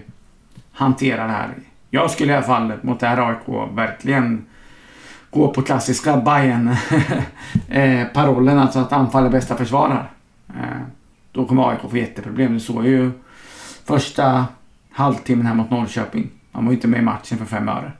hantera 0.82 1.26
det 1.26 1.32
här. 1.32 1.54
Jag 1.90 2.10
skulle 2.10 2.32
i 2.32 2.36
alla 2.36 2.46
fall 2.46 2.72
mot 2.82 3.00
det 3.00 3.06
här 3.06 3.28
AIK 3.28 3.72
verkligen 3.76 4.46
gå 5.30 5.52
på 5.52 5.62
klassiska 5.62 6.16
bayern 6.16 6.76
eh, 7.68 8.06
parollen 8.06 8.58
alltså 8.58 8.78
att 8.78 8.92
anfall 8.92 9.26
är 9.26 9.30
bästa 9.30 9.56
försvarar. 9.56 10.10
Eh, 10.48 10.80
då 11.32 11.44
kommer 11.44 11.70
AIK 11.70 11.80
få 11.90 11.96
jätteproblem. 11.96 12.54
Du 12.54 12.60
såg 12.60 12.86
ju 12.86 13.10
första 13.84 14.46
halvtimmen 14.90 15.46
här 15.46 15.54
mot 15.54 15.70
Norrköping. 15.70 16.30
Han 16.52 16.64
var 16.64 16.72
ju 16.72 16.76
inte 16.76 16.88
med 16.88 17.00
i 17.00 17.02
matchen 17.02 17.38
för 17.38 17.44
fem 17.44 17.68
öre. 17.68 17.92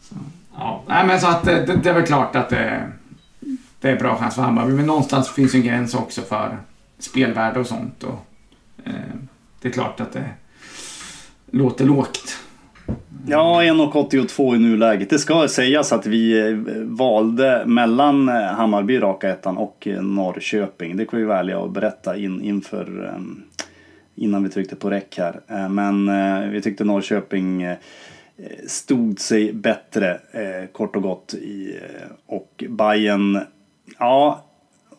Så, 0.00 0.14
ja, 0.56 0.82
nej, 0.86 1.06
men 1.06 1.20
så 1.20 1.26
att 1.26 1.46
eh, 1.46 1.54
det, 1.54 1.76
det 1.76 1.90
är 1.90 1.94
väl 1.94 2.06
klart 2.06 2.36
att 2.36 2.48
det, 2.48 2.92
det 3.80 3.90
är 3.90 3.96
bra 3.96 4.16
chans 4.16 4.34
för 4.34 4.42
Hammarby. 4.42 4.72
Men 4.72 4.86
någonstans 4.86 5.28
finns 5.28 5.54
en 5.54 5.62
gräns 5.62 5.94
också 5.94 6.22
för 6.22 6.58
spelvärde 6.98 7.60
och 7.60 7.66
sånt. 7.66 8.02
Och, 8.02 8.26
eh, 8.84 8.92
det 9.60 9.68
är 9.68 9.72
klart 9.72 10.00
att 10.00 10.12
det 10.12 10.30
låter 11.50 11.84
lågt. 11.84 12.36
Ja, 13.26 13.62
1,82 13.62 14.56
i 14.56 14.58
nuläget. 14.58 15.10
Det 15.10 15.18
ska 15.18 15.48
sägas 15.48 15.92
att 15.92 16.06
vi 16.06 16.48
eh, 16.48 16.56
valde 16.82 17.62
mellan 17.66 18.28
eh, 18.28 18.34
Hammarby 18.34 19.00
raka 19.00 19.30
ettan 19.30 19.56
och 19.56 19.86
eh, 19.86 20.02
Norrköping. 20.02 20.96
Det 20.96 21.04
kan 21.04 21.18
vi 21.18 21.24
välja 21.24 21.64
att 21.64 21.70
berätta 21.70 22.16
in, 22.16 22.42
inför 22.42 23.12
ehm, 23.14 23.42
innan 24.14 24.44
vi 24.44 24.50
tryckte 24.50 24.76
på 24.76 24.90
räck 24.90 25.18
här. 25.18 25.68
Men 25.68 26.10
vi 26.52 26.62
tyckte 26.62 26.84
Norrköping 26.84 27.66
stod 28.66 29.20
sig 29.20 29.52
bättre 29.52 30.18
kort 30.72 30.96
och 30.96 31.02
gott. 31.02 31.34
Och 32.26 32.64
Bayern, 32.68 33.40
ja, 33.98 34.44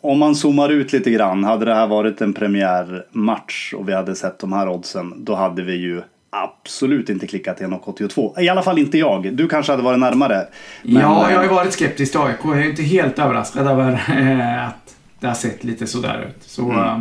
om 0.01 0.19
man 0.19 0.35
zoomar 0.35 0.69
ut 0.69 0.93
lite 0.93 1.11
grann. 1.11 1.43
Hade 1.43 1.65
det 1.65 1.73
här 1.73 1.87
varit 1.87 2.21
en 2.21 2.33
premiärmatch 2.33 3.73
och 3.73 3.89
vi 3.89 3.93
hade 3.93 4.15
sett 4.15 4.39
de 4.39 4.53
här 4.53 4.69
oddsen, 4.69 5.13
då 5.25 5.35
hade 5.35 5.61
vi 5.61 5.75
ju 5.75 6.01
absolut 6.31 7.09
inte 7.09 7.27
klickat 7.27 7.57
till 7.57 7.65
1,82. 7.65 8.39
I 8.41 8.49
alla 8.49 8.63
fall 8.63 8.77
inte 8.77 8.97
jag. 8.97 9.33
Du 9.35 9.47
kanske 9.47 9.71
hade 9.71 9.83
varit 9.83 9.99
närmare. 9.99 10.47
Men... 10.83 11.01
Ja, 11.01 11.31
jag 11.31 11.37
har 11.37 11.43
ju 11.43 11.49
varit 11.49 11.73
skeptisk 11.73 12.11
till 12.11 12.21
AIK. 12.21 12.37
Jag 12.43 12.61
är 12.61 12.69
inte 12.69 12.83
helt 12.83 13.19
överraskad 13.19 13.67
över 13.67 13.91
äh, 13.91 14.67
att 14.67 14.95
det 15.19 15.27
har 15.27 15.33
sett 15.33 15.63
lite 15.63 15.87
sådär 15.87 16.27
ut. 16.29 16.43
Så, 16.43 16.71
mm. 16.71 16.79
Äh, 16.79 16.99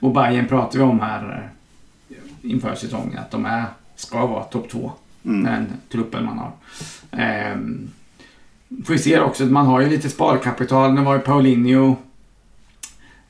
och 0.00 0.12
Bayern 0.12 0.48
pratar 0.48 0.78
vi 0.78 0.84
om 0.84 1.00
här 1.00 1.50
äh, 2.08 2.50
inför 2.50 2.74
säsongen. 2.74 3.18
Att 3.18 3.30
de 3.30 3.46
är, 3.46 3.64
ska 3.96 4.26
vara 4.26 4.44
topp 4.44 4.68
två. 4.70 4.92
Mm. 5.24 5.44
Den 5.44 5.66
truppen 5.92 6.24
man 6.24 6.38
har. 6.38 6.52
Ähm, 7.12 7.90
får 8.84 8.92
vi 8.92 8.98
se 8.98 9.20
också 9.20 9.44
att 9.44 9.50
man 9.50 9.66
har 9.66 9.80
ju 9.80 9.88
lite 9.88 10.08
sparkapital. 10.08 10.94
Nu 10.94 11.00
var 11.00 11.14
ju 11.14 11.20
Paulinho 11.20 11.96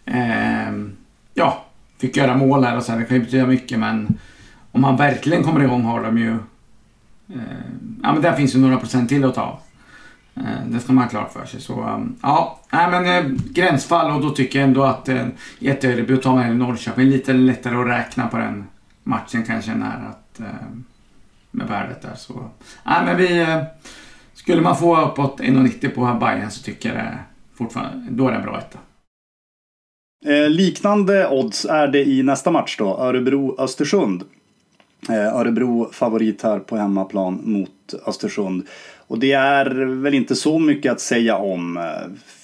ähm, 0.04 0.96
ja, 1.34 1.64
fick 1.98 2.16
göra 2.16 2.36
mål 2.36 2.64
här 2.64 2.76
och 2.76 2.82
så. 2.82 2.92
Det 2.92 3.04
kan 3.04 3.16
ju 3.16 3.22
betyda 3.22 3.46
mycket 3.46 3.78
men 3.78 4.18
om 4.72 4.84
han 4.84 4.96
verkligen 4.96 5.42
kommer 5.42 5.64
igång 5.64 5.82
har 5.82 6.02
de 6.02 6.18
ju... 6.18 6.30
Eh, 7.28 7.62
ja 8.02 8.12
men 8.12 8.22
där 8.22 8.32
finns 8.32 8.54
ju 8.54 8.58
några 8.58 8.76
procent 8.76 9.08
till 9.08 9.24
att 9.24 9.34
ta 9.34 9.60
eh, 10.34 10.66
Det 10.66 10.80
ska 10.80 10.92
man 10.92 11.04
ha 11.04 11.10
klart 11.10 11.32
för 11.32 11.46
sig. 11.46 11.60
Så 11.60 11.82
um, 11.82 12.16
ja, 12.22 12.60
nej, 12.72 12.90
men 12.90 13.06
eh, 13.06 13.32
gränsfall 13.50 14.10
och 14.10 14.22
då 14.22 14.30
tycker 14.30 14.58
jag 14.58 14.68
ändå 14.68 14.82
att 14.82 15.08
eh, 15.08 15.26
i 15.58 15.68
ett 15.68 15.84
Öreby 15.84 16.16
tar 16.16 16.34
man 16.34 16.58
Norrköping 16.58 17.06
lite 17.06 17.32
lättare 17.32 17.76
att 17.76 17.86
räkna 17.86 18.28
på 18.28 18.36
den 18.36 18.64
matchen 19.02 19.44
kanske 19.46 19.74
när 19.74 20.08
att 20.10 20.40
eh, 20.40 20.46
med 21.50 21.68
värdet 21.68 22.02
där. 22.02 22.14
Så 22.14 22.50
nej, 22.84 23.04
men 23.04 23.16
vi... 23.16 23.40
Eh, 23.40 23.62
skulle 24.34 24.62
man 24.62 24.76
få 24.76 25.00
uppåt 25.00 25.40
1,90 25.40 25.88
på 25.88 26.18
Bayern 26.20 26.50
så 26.50 26.62
tycker 26.62 26.88
jag 26.88 26.98
det 26.98 27.18
fortfarande, 27.54 28.06
då 28.10 28.26
är 28.26 28.30
det 28.30 28.36
en 28.36 28.42
bra 28.42 28.58
etta. 28.58 28.78
Eh, 30.26 30.50
liknande 30.50 31.28
odds 31.28 31.64
är 31.64 31.88
det 31.88 32.04
i 32.04 32.22
nästa 32.22 32.50
match 32.50 32.76
då, 32.78 32.96
Örebro-Östersund. 32.98 34.22
Eh, 35.08 35.36
Örebro 35.36 35.92
favorit 35.92 36.42
här 36.42 36.58
på 36.58 36.76
hemmaplan 36.76 37.40
mot 37.44 37.94
Östersund. 38.06 38.66
Och 39.06 39.18
det 39.18 39.32
är 39.32 39.66
väl 40.02 40.14
inte 40.14 40.36
så 40.36 40.58
mycket 40.58 40.92
att 40.92 41.00
säga 41.00 41.36
om. 41.36 41.94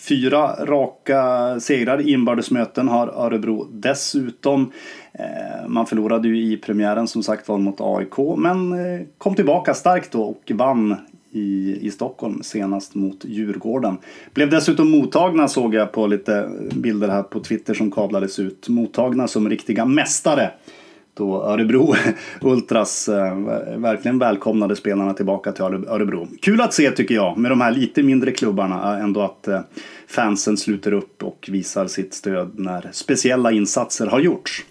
Fyra 0.08 0.64
raka 0.64 1.60
segrar 1.60 2.00
i 2.00 2.12
inbördesmöten 2.12 2.88
har 2.88 3.08
Örebro 3.08 3.68
dessutom. 3.72 4.72
Eh, 5.12 5.68
man 5.68 5.86
förlorade 5.86 6.28
ju 6.28 6.52
i 6.52 6.56
premiären 6.56 7.08
som 7.08 7.22
sagt 7.22 7.48
var 7.48 7.58
mot 7.58 7.80
AIK 7.80 8.36
men 8.36 8.72
eh, 8.72 9.06
kom 9.18 9.34
tillbaka 9.34 9.74
starkt 9.74 10.12
då 10.12 10.22
och 10.22 10.52
vann 10.54 10.96
i, 11.30 11.78
i 11.80 11.90
Stockholm 11.90 12.42
senast 12.42 12.94
mot 12.94 13.24
Djurgården. 13.24 13.98
Blev 14.34 14.50
dessutom 14.50 14.90
mottagna 14.90 15.48
såg 15.48 15.74
jag 15.74 15.92
på 15.92 16.06
lite 16.06 16.50
bilder 16.74 17.08
här 17.08 17.22
på 17.22 17.40
Twitter 17.40 17.74
som 17.74 17.90
kablades 17.90 18.38
ut. 18.38 18.68
Mottagna 18.68 19.28
som 19.28 19.50
riktiga 19.50 19.84
mästare 19.84 20.50
då 21.18 21.42
Örebro 21.42 21.94
Ultras 22.40 23.08
eh, 23.08 23.34
verkligen 23.76 24.18
välkomnade 24.18 24.76
spelarna 24.76 25.14
tillbaka 25.14 25.52
till 25.52 25.64
Örebro. 25.64 26.28
Kul 26.42 26.60
att 26.60 26.74
se 26.74 26.90
tycker 26.90 27.14
jag 27.14 27.38
med 27.38 27.50
de 27.50 27.60
här 27.60 27.70
lite 27.70 28.02
mindre 28.02 28.30
klubbarna 28.30 28.96
eh, 28.96 29.04
ändå 29.04 29.22
att 29.22 29.48
eh, 29.48 29.60
fansen 30.08 30.56
sluter 30.56 30.92
upp 30.92 31.22
och 31.22 31.48
visar 31.52 31.86
sitt 31.86 32.14
stöd 32.14 32.50
när 32.54 32.88
speciella 32.92 33.52
insatser 33.52 34.06
har 34.06 34.20
gjorts. 34.20 34.64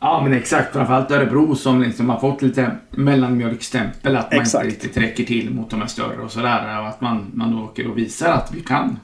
Ja 0.00 0.20
men 0.24 0.32
exakt, 0.32 0.72
framförallt 0.72 1.10
Örebro 1.10 1.54
som 1.54 1.82
liksom 1.82 2.10
har 2.10 2.20
fått 2.20 2.42
lite 2.42 2.70
mellanmjölkstämpel 2.90 4.16
att 4.16 4.32
man 4.32 4.40
exakt. 4.40 4.64
inte 4.64 4.76
riktigt 4.76 4.96
räcker 5.02 5.24
till 5.24 5.50
mot 5.50 5.70
de 5.70 5.80
här 5.80 5.86
större 5.86 6.22
och 6.22 6.30
sådär. 6.30 6.80
Och 6.80 6.88
att 6.88 7.00
man, 7.00 7.26
man 7.34 7.58
åker 7.58 7.90
och 7.90 7.98
visar 7.98 8.32
att 8.32 8.54
vi 8.54 8.60
kan 8.60 8.98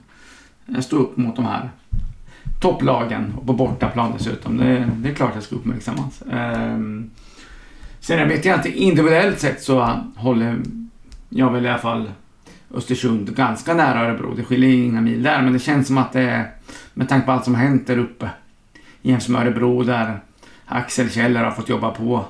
stå 0.80 0.96
upp 0.96 1.16
mot 1.16 1.37
de 1.37 1.44
här 1.44 1.70
topplagen 2.62 3.35
och 3.40 3.47
på 3.47 3.52
bortaplan 3.52 4.12
dessutom. 4.19 4.57
Det, 4.57 4.90
det 4.97 5.11
är 5.11 5.14
klart 5.14 5.35
det 5.35 5.40
ska 5.40 5.57
uppmärksammas. 5.57 6.23
Um, 6.33 7.11
sen 8.00 8.28
vet 8.28 8.45
jag 8.45 8.59
inte, 8.59 8.78
individuellt 8.78 9.40
sett 9.40 9.62
så 9.62 9.99
håller 10.16 10.62
jag 11.28 11.52
väl 11.52 11.66
i 11.66 11.69
alla 11.69 11.78
fall 11.78 12.11
Östersund 12.75 13.37
ganska 13.37 13.75
nära 13.75 14.00
Örebro. 14.00 14.35
Det 14.35 14.45
skiljer 14.45 14.85
inga 14.85 15.00
mil 15.00 15.23
där, 15.23 15.42
men 15.42 15.52
det 15.52 15.59
känns 15.59 15.87
som 15.87 15.99
att 15.99 16.12
det 16.12 16.21
är, 16.21 16.50
med 16.95 17.09
tanke 17.09 17.26
på 17.26 17.33
allt 17.33 17.45
som 17.45 17.54
har 17.54 17.62
hänt 17.62 17.87
där 17.87 17.99
uppe, 17.99 18.31
jämfört 19.02 19.28
med 19.28 19.40
Örebro 19.40 19.83
där 19.83 20.21
Axel 20.66 21.11
Kjeller 21.11 21.45
har 21.45 21.50
fått 21.50 21.69
jobba 21.69 21.90
på 21.90 22.25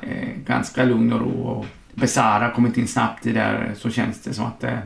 eh, 0.00 0.28
ganska 0.46 0.84
lugn 0.84 1.12
och 1.12 1.20
ro 1.20 1.42
och 1.42 1.66
Besara 1.94 2.44
har 2.44 2.50
kommit 2.50 2.76
in 2.76 2.88
snabbt 2.88 3.26
i 3.26 3.32
där 3.32 3.74
så 3.76 3.90
känns 3.90 4.22
det 4.22 4.34
som 4.34 4.46
att 4.46 4.60
det 4.60 4.82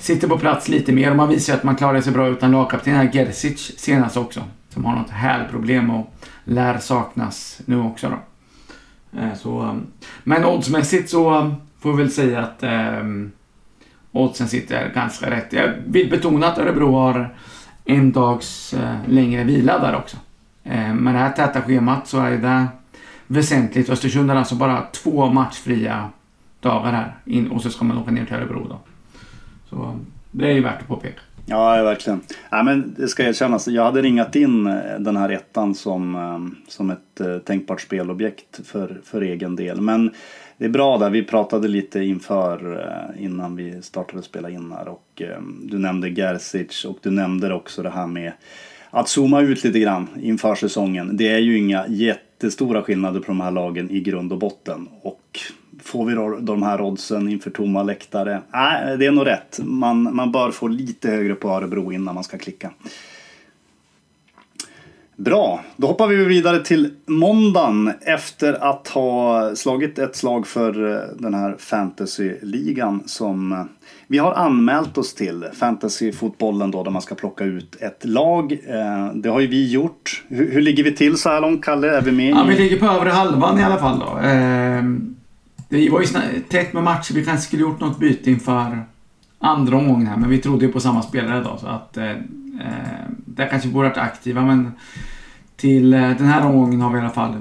sitter 0.00 0.28
på 0.28 0.38
plats 0.38 0.68
lite 0.68 0.92
mer 0.92 1.10
och 1.10 1.16
man 1.16 1.28
visar 1.28 1.54
att 1.54 1.64
man 1.64 1.76
klarar 1.76 2.00
sig 2.00 2.12
bra 2.12 2.28
utan 2.28 2.52
lagkapten 2.52 3.10
Gersic 3.12 3.78
senast 3.78 4.16
också. 4.16 4.44
Som 4.68 4.84
har 4.84 4.96
något 4.96 5.10
hälproblem 5.10 5.90
och 5.90 6.14
lär 6.44 6.78
saknas 6.78 7.60
nu 7.64 7.80
också 7.80 8.08
då. 8.08 8.18
Eh, 9.20 9.34
så, 9.34 9.62
eh, 9.62 9.74
men 10.24 10.44
oddsmässigt 10.44 11.10
så 11.10 11.38
eh, 11.38 11.52
får 11.80 11.92
vi 11.92 12.02
väl 12.02 12.12
säga 12.12 12.40
att 12.40 12.62
eh, 12.62 13.04
oddsen 14.12 14.48
sitter 14.48 14.92
ganska 14.94 15.30
rätt. 15.30 15.52
Jag 15.52 15.74
vill 15.86 16.10
betona 16.10 16.46
att 16.46 16.58
Örebro 16.58 16.92
har 16.92 17.34
en 17.84 18.12
dags 18.12 18.74
eh, 18.74 18.96
längre 19.06 19.44
vila 19.44 19.78
där 19.78 19.96
också. 19.96 20.16
Eh, 20.64 20.94
med 20.94 21.14
det 21.14 21.18
här 21.18 21.32
täta 21.32 21.62
schemat 21.62 22.06
så 22.06 22.20
är 22.20 22.30
det 22.30 22.66
väsentligt. 23.26 23.90
Östersund 23.90 24.30
har 24.30 24.36
alltså 24.36 24.54
bara 24.54 24.82
två 24.92 25.26
matchfria 25.26 26.08
dagar 26.60 26.92
här 26.92 27.16
in, 27.24 27.50
och 27.50 27.62
så 27.62 27.70
ska 27.70 27.84
man 27.84 27.98
åka 27.98 28.10
ner 28.10 28.24
till 28.24 28.34
Örebro 28.34 28.66
då. 28.68 28.78
Så 29.70 29.98
det 30.30 30.46
är 30.46 30.52
ju 30.52 30.62
värt 30.62 30.80
att 30.80 30.88
påpeka. 30.88 31.20
Ja, 31.46 31.82
verkligen. 31.82 32.20
Ja, 32.50 32.62
men 32.62 32.94
det 32.98 33.08
ska 33.08 33.24
erkännas, 33.24 33.68
jag 33.68 33.84
hade 33.84 34.02
ringat 34.02 34.36
in 34.36 34.66
eh, 34.66 34.98
den 34.98 35.16
här 35.16 35.28
ettan 35.28 35.74
som, 35.74 36.14
ehm, 36.14 36.56
som 36.68 36.90
ett 36.90 37.20
eh, 37.20 37.38
tänkbart 37.38 37.80
spelobjekt 37.80 38.60
för, 38.66 39.00
för 39.04 39.20
egen 39.20 39.56
del. 39.56 39.80
Men 39.80 40.10
det 40.58 40.64
är 40.64 40.68
bra 40.68 40.98
där. 40.98 41.10
Vi 41.10 41.22
pratade 41.22 41.68
lite 41.68 42.00
inför 42.00 42.80
eh, 42.80 43.24
innan 43.24 43.56
vi 43.56 43.82
startade 43.82 44.22
spela 44.22 44.50
in 44.50 44.72
här 44.72 44.88
och 44.88 45.22
ehm, 45.22 45.60
du 45.62 45.78
nämnde 45.78 46.08
Gersic 46.08 46.84
och 46.84 46.98
du 47.02 47.10
nämnde 47.10 47.54
också 47.54 47.82
det 47.82 47.90
här 47.90 48.06
med 48.06 48.32
att 48.90 49.08
zooma 49.08 49.40
ut 49.40 49.64
lite 49.64 49.78
grann 49.78 50.08
inför 50.22 50.54
säsongen. 50.54 51.16
Det 51.16 51.28
är 51.28 51.38
ju 51.38 51.58
inga 51.58 51.84
jättestora 51.88 52.82
skillnader 52.82 53.20
på 53.20 53.26
de 53.26 53.40
här 53.40 53.50
lagen 53.50 53.90
i 53.90 54.00
grund 54.00 54.32
och 54.32 54.38
botten 54.38 54.88
och 55.02 55.40
får 55.90 56.06
vi 56.06 56.14
då 56.14 56.38
de 56.40 56.62
här 56.62 56.80
oddsen 56.80 57.28
inför 57.28 57.50
tomma 57.50 57.82
läktare? 57.82 58.42
Nej, 58.52 58.98
det 58.98 59.06
är 59.06 59.10
nog 59.10 59.26
rätt. 59.26 59.60
Man, 59.62 60.16
man 60.16 60.32
bör 60.32 60.50
få 60.50 60.68
lite 60.68 61.10
högre 61.10 61.34
på 61.34 61.48
Örebro 61.48 61.92
innan 61.92 62.14
man 62.14 62.24
ska 62.24 62.38
klicka. 62.38 62.70
Bra, 65.16 65.64
då 65.76 65.86
hoppar 65.86 66.06
vi 66.06 66.24
vidare 66.24 66.64
till 66.64 66.90
måndagen 67.06 67.92
efter 68.00 68.70
att 68.70 68.88
ha 68.88 69.56
slagit 69.56 69.98
ett 69.98 70.16
slag 70.16 70.46
för 70.46 70.92
eh, 70.92 71.00
den 71.18 71.34
här 71.34 71.56
fantasyligan 71.58 73.02
som 73.06 73.52
eh, 73.52 73.64
vi 74.06 74.18
har 74.18 74.32
anmält 74.32 74.98
oss 74.98 75.14
till. 75.14 75.44
Fantasyfotbollen 75.52 76.70
då 76.70 76.84
där 76.84 76.90
man 76.90 77.02
ska 77.02 77.14
plocka 77.14 77.44
ut 77.44 77.76
ett 77.80 78.04
lag. 78.04 78.52
Eh, 78.52 79.14
det 79.14 79.28
har 79.28 79.40
ju 79.40 79.46
vi 79.46 79.72
gjort. 79.72 80.24
Hur, 80.28 80.52
hur 80.52 80.60
ligger 80.60 80.84
vi 80.84 80.92
till 80.92 81.16
så 81.16 81.28
här 81.28 81.40
långt 81.40 81.64
Kalle? 81.64 81.96
Är 81.96 82.02
vi 82.02 82.12
med? 82.12 82.30
Ja, 82.30 82.44
vi 82.48 82.56
ligger 82.56 82.78
på 82.78 82.86
övre 82.86 83.10
halvan 83.10 83.58
i 83.58 83.62
alla 83.62 83.78
fall 83.78 83.98
då. 83.98 84.18
Det 85.70 85.90
var 85.90 86.00
ju 86.00 86.06
tätt 86.48 86.72
med 86.72 86.82
matcher. 86.82 87.14
Vi 87.14 87.24
kanske 87.24 87.46
skulle 87.46 87.62
gjort 87.62 87.80
något 87.80 87.98
byte 87.98 88.30
inför 88.30 88.84
andra 89.38 89.76
omgången 89.76 90.06
här 90.06 90.16
men 90.16 90.30
vi 90.30 90.38
trodde 90.38 90.66
ju 90.66 90.72
på 90.72 90.80
samma 90.80 91.02
spelare 91.02 91.42
då 91.42 91.56
så 91.56 91.66
att 91.66 91.96
Eh, 92.60 92.66
eh 92.66 93.08
där 93.26 93.48
kanske 93.48 93.68
vi 93.68 93.74
borde 93.74 93.88
varit 93.88 93.98
aktiva 93.98 94.42
men 94.42 94.72
till 95.56 95.94
eh, 95.94 96.00
den 96.00 96.26
här 96.26 96.46
omgången 96.46 96.80
har 96.80 96.90
vi 96.90 96.98
i 96.98 97.00
alla 97.00 97.10
fall 97.10 97.34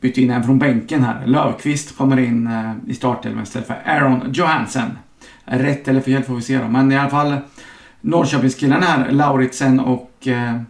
bytt 0.00 0.18
in 0.18 0.30
en 0.30 0.44
från 0.44 0.58
bänken 0.58 1.04
här. 1.04 1.26
Lövqvist 1.26 1.96
kommer 1.96 2.18
in 2.18 2.46
eh, 2.46 2.72
i 2.86 2.94
startelvan 2.94 3.42
istället 3.42 3.66
för 3.66 3.82
Aaron 3.84 4.32
Johansen. 4.32 4.90
Rätt 5.44 5.88
eller 5.88 6.00
fel 6.00 6.22
får 6.22 6.34
vi 6.34 6.42
se 6.42 6.58
då. 6.58 6.68
Men 6.68 6.92
i 6.92 6.96
alla 6.96 7.10
fall 7.10 7.36
Norrköpingskillarna 8.00 8.86
här, 8.86 9.10
Lauritsen 9.10 9.80
och 9.80 10.28
eh, 10.28 10.60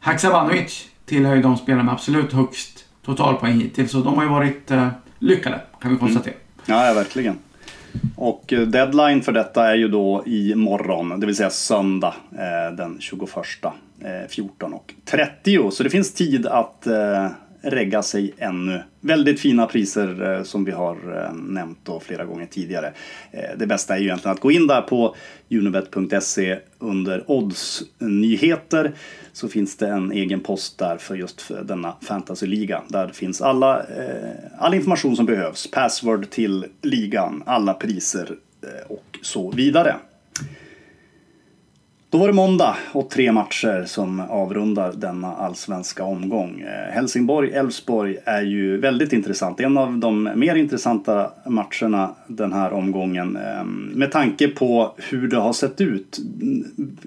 Haksabanovic 0.00 0.88
tillhör 1.06 1.36
ju 1.36 1.42
de 1.42 1.56
spelarna 1.56 1.84
med 1.84 1.94
absolut 1.94 2.32
högst 2.32 2.84
totalpoäng 3.04 3.60
hittills. 3.60 3.90
Så 3.90 4.00
de 4.00 4.14
har 4.14 4.22
ju 4.22 4.28
varit 4.28 4.70
eh, 4.70 4.88
lyckade 5.18 5.60
kan 5.80 5.90
vi 5.90 5.98
konstatera. 5.98 6.34
Mm. 6.34 6.47
Ja, 6.70 6.86
ja, 6.86 6.94
verkligen. 6.94 7.38
Och 8.16 8.52
eh, 8.52 8.60
deadline 8.60 9.22
för 9.22 9.32
detta 9.32 9.70
är 9.70 9.74
ju 9.74 9.88
då 9.88 10.22
i 10.26 10.54
morgon, 10.54 11.20
det 11.20 11.26
vill 11.26 11.36
säga 11.36 11.50
söndag 11.50 12.14
eh, 12.32 12.76
den 12.76 12.96
21, 13.00 13.30
14 14.28 14.72
eh, 14.72 14.76
och 14.76 14.94
30. 15.04 15.70
Så 15.70 15.82
det 15.82 15.90
finns 15.90 16.14
tid 16.14 16.46
att 16.46 16.86
regga 17.62 18.02
sig 18.02 18.34
ännu. 18.38 18.82
Väldigt 19.00 19.40
fina 19.40 19.66
priser 19.66 20.36
eh, 20.36 20.42
som 20.42 20.64
vi 20.64 20.72
har 20.72 21.24
eh, 21.24 21.34
nämnt 21.34 21.78
då 21.82 22.00
flera 22.00 22.24
gånger 22.24 22.46
tidigare. 22.46 22.92
Eh, 23.30 23.58
det 23.58 23.66
bästa 23.66 23.94
är 23.94 23.98
ju 23.98 24.04
egentligen 24.04 24.34
att 24.34 24.40
gå 24.40 24.50
in 24.50 24.66
där 24.66 24.82
på 24.82 25.16
unibet.se 25.50 26.58
under 26.78 27.24
oddsnyheter 27.30 28.94
så 29.32 29.48
finns 29.48 29.76
det 29.76 29.88
en 29.88 30.12
egen 30.12 30.40
post 30.40 30.78
där 30.78 30.96
för 30.96 31.16
just 31.16 31.40
för 31.40 31.64
denna 31.64 31.96
fantasyliga. 32.00 32.82
Där 32.88 33.08
finns 33.08 33.42
alla, 33.42 33.78
eh, 33.78 34.34
all 34.58 34.74
information 34.74 35.16
som 35.16 35.26
behövs. 35.26 35.70
Password 35.70 36.30
till 36.30 36.66
ligan, 36.82 37.42
alla 37.46 37.74
priser 37.74 38.36
eh, 38.62 38.92
och 38.92 39.18
så 39.22 39.50
vidare. 39.50 39.96
Då 42.10 42.18
var 42.18 42.26
det 42.26 42.32
måndag 42.32 42.76
och 42.92 43.10
tre 43.10 43.32
matcher 43.32 43.84
som 43.86 44.20
avrundar 44.20 44.92
denna 44.92 45.34
allsvenska 45.36 46.04
omgång. 46.04 46.60
Eh, 46.60 46.92
Helsingborg-Elfsborg 46.94 48.16
är 48.24 48.42
ju 48.42 48.78
väldigt 48.78 49.12
intressant. 49.12 49.60
En 49.60 49.78
av 49.78 49.98
de 49.98 50.30
mer 50.34 50.54
intressanta 50.54 51.30
matcherna 51.46 52.14
den 52.26 52.52
här 52.52 52.72
omgången. 52.72 53.36
Eh, 53.36 53.64
med 53.94 54.12
tanke 54.12 54.48
på 54.48 54.94
hur 54.96 55.28
det 55.28 55.36
har 55.36 55.52
sett 55.52 55.80
ut. 55.80 56.18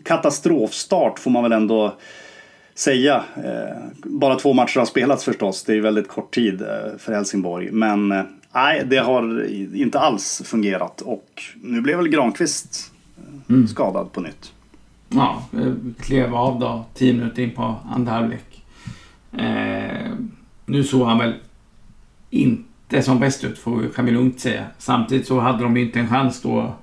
Katastrofstart 0.04 1.20
får 1.20 1.32
man 1.32 1.44
väl 1.44 1.52
ändå 1.52 1.94
säga. 2.76 3.24
Eh, 3.36 3.78
bara 4.04 4.36
två 4.36 4.54
matcher 4.54 4.80
har 4.80 4.86
spelats 4.86 5.26
förstås. 5.26 5.64
Det 5.64 5.74
är 5.74 5.82
väldigt 5.82 6.08
kort 6.08 6.34
tid 6.34 6.64
för 6.98 7.14
Helsingborg. 7.14 7.72
Men 7.72 8.08
nej, 8.54 8.84
det 8.86 8.98
har 8.98 9.46
inte 9.76 10.00
alls 10.00 10.42
fungerat. 10.46 11.02
Och 11.02 11.42
nu 11.62 11.82
blev 11.82 11.98
väl 11.98 12.08
Granqvist 12.08 12.92
mm. 13.50 13.68
skadad 13.68 14.12
på 14.12 14.22
nytt 14.22 14.52
ja, 15.14 15.44
eh, 15.54 15.74
klev 16.00 16.36
av 16.36 16.60
då 16.60 16.86
tio 16.94 17.14
minuter 17.14 17.44
in 17.44 17.52
på 17.52 17.76
andra 17.92 18.12
halvlek. 18.12 18.64
Eh, 19.38 20.12
nu 20.66 20.84
såg 20.84 21.08
han 21.08 21.18
väl 21.18 21.34
inte 22.30 23.02
som 23.02 23.20
bäst 23.20 23.44
ut, 23.44 23.60
får, 23.60 23.90
kan 23.96 24.06
vi 24.06 24.12
lugnt 24.12 24.40
säga. 24.40 24.66
Samtidigt 24.78 25.28
så 25.28 25.40
hade 25.40 25.64
de 25.64 25.78
inte 25.78 26.00
en 26.00 26.08
chans 26.08 26.42
då 26.42 26.74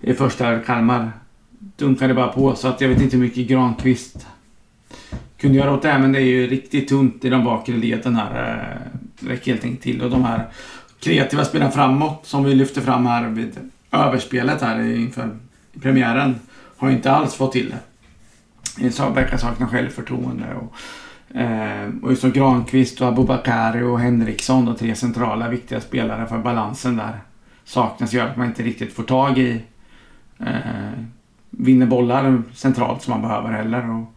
i 0.00 0.14
första 0.14 0.58
Kalmar 0.58 1.10
dunkade 1.58 2.14
bara 2.14 2.28
på 2.28 2.54
så 2.54 2.68
att 2.68 2.80
jag 2.80 2.88
vet 2.88 3.02
inte 3.02 3.16
hur 3.16 3.24
mycket 3.24 3.48
Granqvist 3.48 4.26
kunde 5.38 5.58
göra 5.58 5.74
åt 5.74 5.82
det 5.82 5.88
här 5.88 5.98
men 5.98 6.12
det 6.12 6.18
är 6.18 6.24
ju 6.24 6.46
riktigt 6.46 6.88
tunt 6.88 7.24
i 7.24 7.28
de 7.28 7.44
bakre 7.44 7.76
leden 7.76 8.16
här. 8.16 8.52
Eh, 8.52 8.98
det 9.20 9.32
räcker 9.32 9.52
helt 9.52 9.64
enkelt 9.64 9.82
till 9.82 10.02
och 10.02 10.10
de 10.10 10.24
här 10.24 10.46
kreativa 11.00 11.44
spelarna 11.44 11.70
framåt 11.70 12.20
som 12.26 12.44
vi 12.44 12.54
lyfter 12.54 12.80
fram 12.80 13.06
här 13.06 13.28
vid 13.28 13.56
överspelet 13.92 14.60
här 14.60 14.96
inför 14.96 15.38
premiären 15.80 16.34
har 16.78 16.90
inte 16.90 17.12
alls 17.12 17.34
fått 17.34 17.52
till 17.52 17.74
det. 18.78 18.98
verkar 19.14 19.36
sakna 19.36 19.68
självförtroende. 19.68 20.46
Och, 20.54 21.36
eh, 21.36 21.88
och 22.02 22.10
just 22.10 22.20
som 22.20 22.32
Granqvist 22.32 23.00
och 23.00 23.08
Abubakari 23.08 23.82
och 23.82 24.00
Henriksson, 24.00 24.64
de 24.64 24.76
tre 24.76 24.94
centrala 24.94 25.48
viktiga 25.48 25.80
spelare 25.80 26.26
för 26.26 26.38
balansen 26.38 26.96
där 26.96 27.20
saknas 27.64 28.12
gör 28.12 28.26
att 28.26 28.36
man 28.36 28.46
inte 28.46 28.62
riktigt 28.62 28.92
får 28.92 29.02
tag 29.02 29.38
i 29.38 29.62
eh, 30.38 31.04
vinner 31.50 31.86
bollar 31.86 32.42
centralt 32.54 33.02
som 33.02 33.10
man 33.10 33.22
behöver 33.22 33.50
heller. 33.50 33.90
Och, 33.90 34.14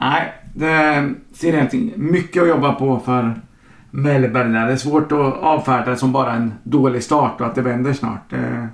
nej, 0.00 0.32
det 0.54 1.14
ser 1.32 1.54
egentligen 1.54 1.92
mycket 1.96 2.42
att 2.42 2.48
jobba 2.48 2.72
på 2.72 2.98
för 2.98 3.40
Mellberg 3.90 4.52
där. 4.52 4.66
Det 4.66 4.72
är 4.72 4.76
svårt 4.76 5.12
att 5.12 5.34
avfärda 5.34 5.90
det 5.90 5.96
som 5.96 6.12
bara 6.12 6.32
en 6.32 6.54
dålig 6.62 7.02
start 7.02 7.40
och 7.40 7.46
att 7.46 7.54
det 7.54 7.62
vänder 7.62 7.92
snart. 7.92 8.32
Eh, 8.32 8.66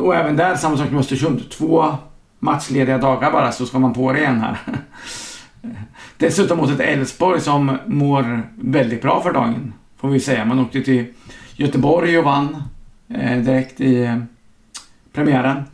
och 0.00 0.14
även 0.14 0.36
där, 0.36 0.54
samma 0.54 0.76
sak 0.76 0.90
med 0.90 1.00
Östersund. 1.00 1.50
Två 1.50 1.96
matchlediga 2.44 2.98
dagar 2.98 3.32
bara 3.32 3.52
så 3.52 3.66
ska 3.66 3.78
man 3.78 3.92
på 3.92 4.12
det 4.12 4.18
igen 4.18 4.40
här. 4.40 4.58
Dessutom 6.16 6.58
mot 6.58 6.70
ett 6.70 6.80
Elfsborg 6.80 7.40
som 7.40 7.78
mår 7.86 8.42
väldigt 8.56 9.02
bra 9.02 9.22
för 9.22 9.32
dagen. 9.32 9.72
Får 9.96 10.08
vi 10.08 10.20
säga. 10.20 10.44
Man 10.44 10.58
åkte 10.58 10.82
till 10.82 11.06
Göteborg 11.56 12.18
och 12.18 12.24
vann 12.24 12.62
eh, 13.08 13.38
direkt 13.38 13.80
i 13.80 14.02
eh, 14.02 14.18
premiären. 15.12 15.64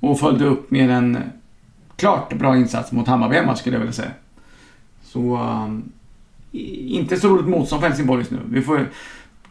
Och 0.00 0.20
följde 0.20 0.44
upp 0.44 0.70
med 0.70 0.90
en 0.90 1.18
klart 1.96 2.32
bra 2.32 2.56
insats 2.56 2.92
mot 2.92 3.08
Hammarby 3.08 3.36
hemma 3.36 3.56
skulle 3.56 3.76
jag 3.76 3.80
vilja 3.80 3.92
säga. 3.92 4.10
Så 5.02 5.36
um, 5.36 5.92
inte 6.52 7.16
så 7.16 7.28
roligt 7.28 7.46
motstånd 7.46 7.82
för 7.82 7.88
Helsingborg 7.88 8.20
just 8.20 8.30
nu. 8.30 8.38
Vi 8.48 8.62
får, 8.62 8.88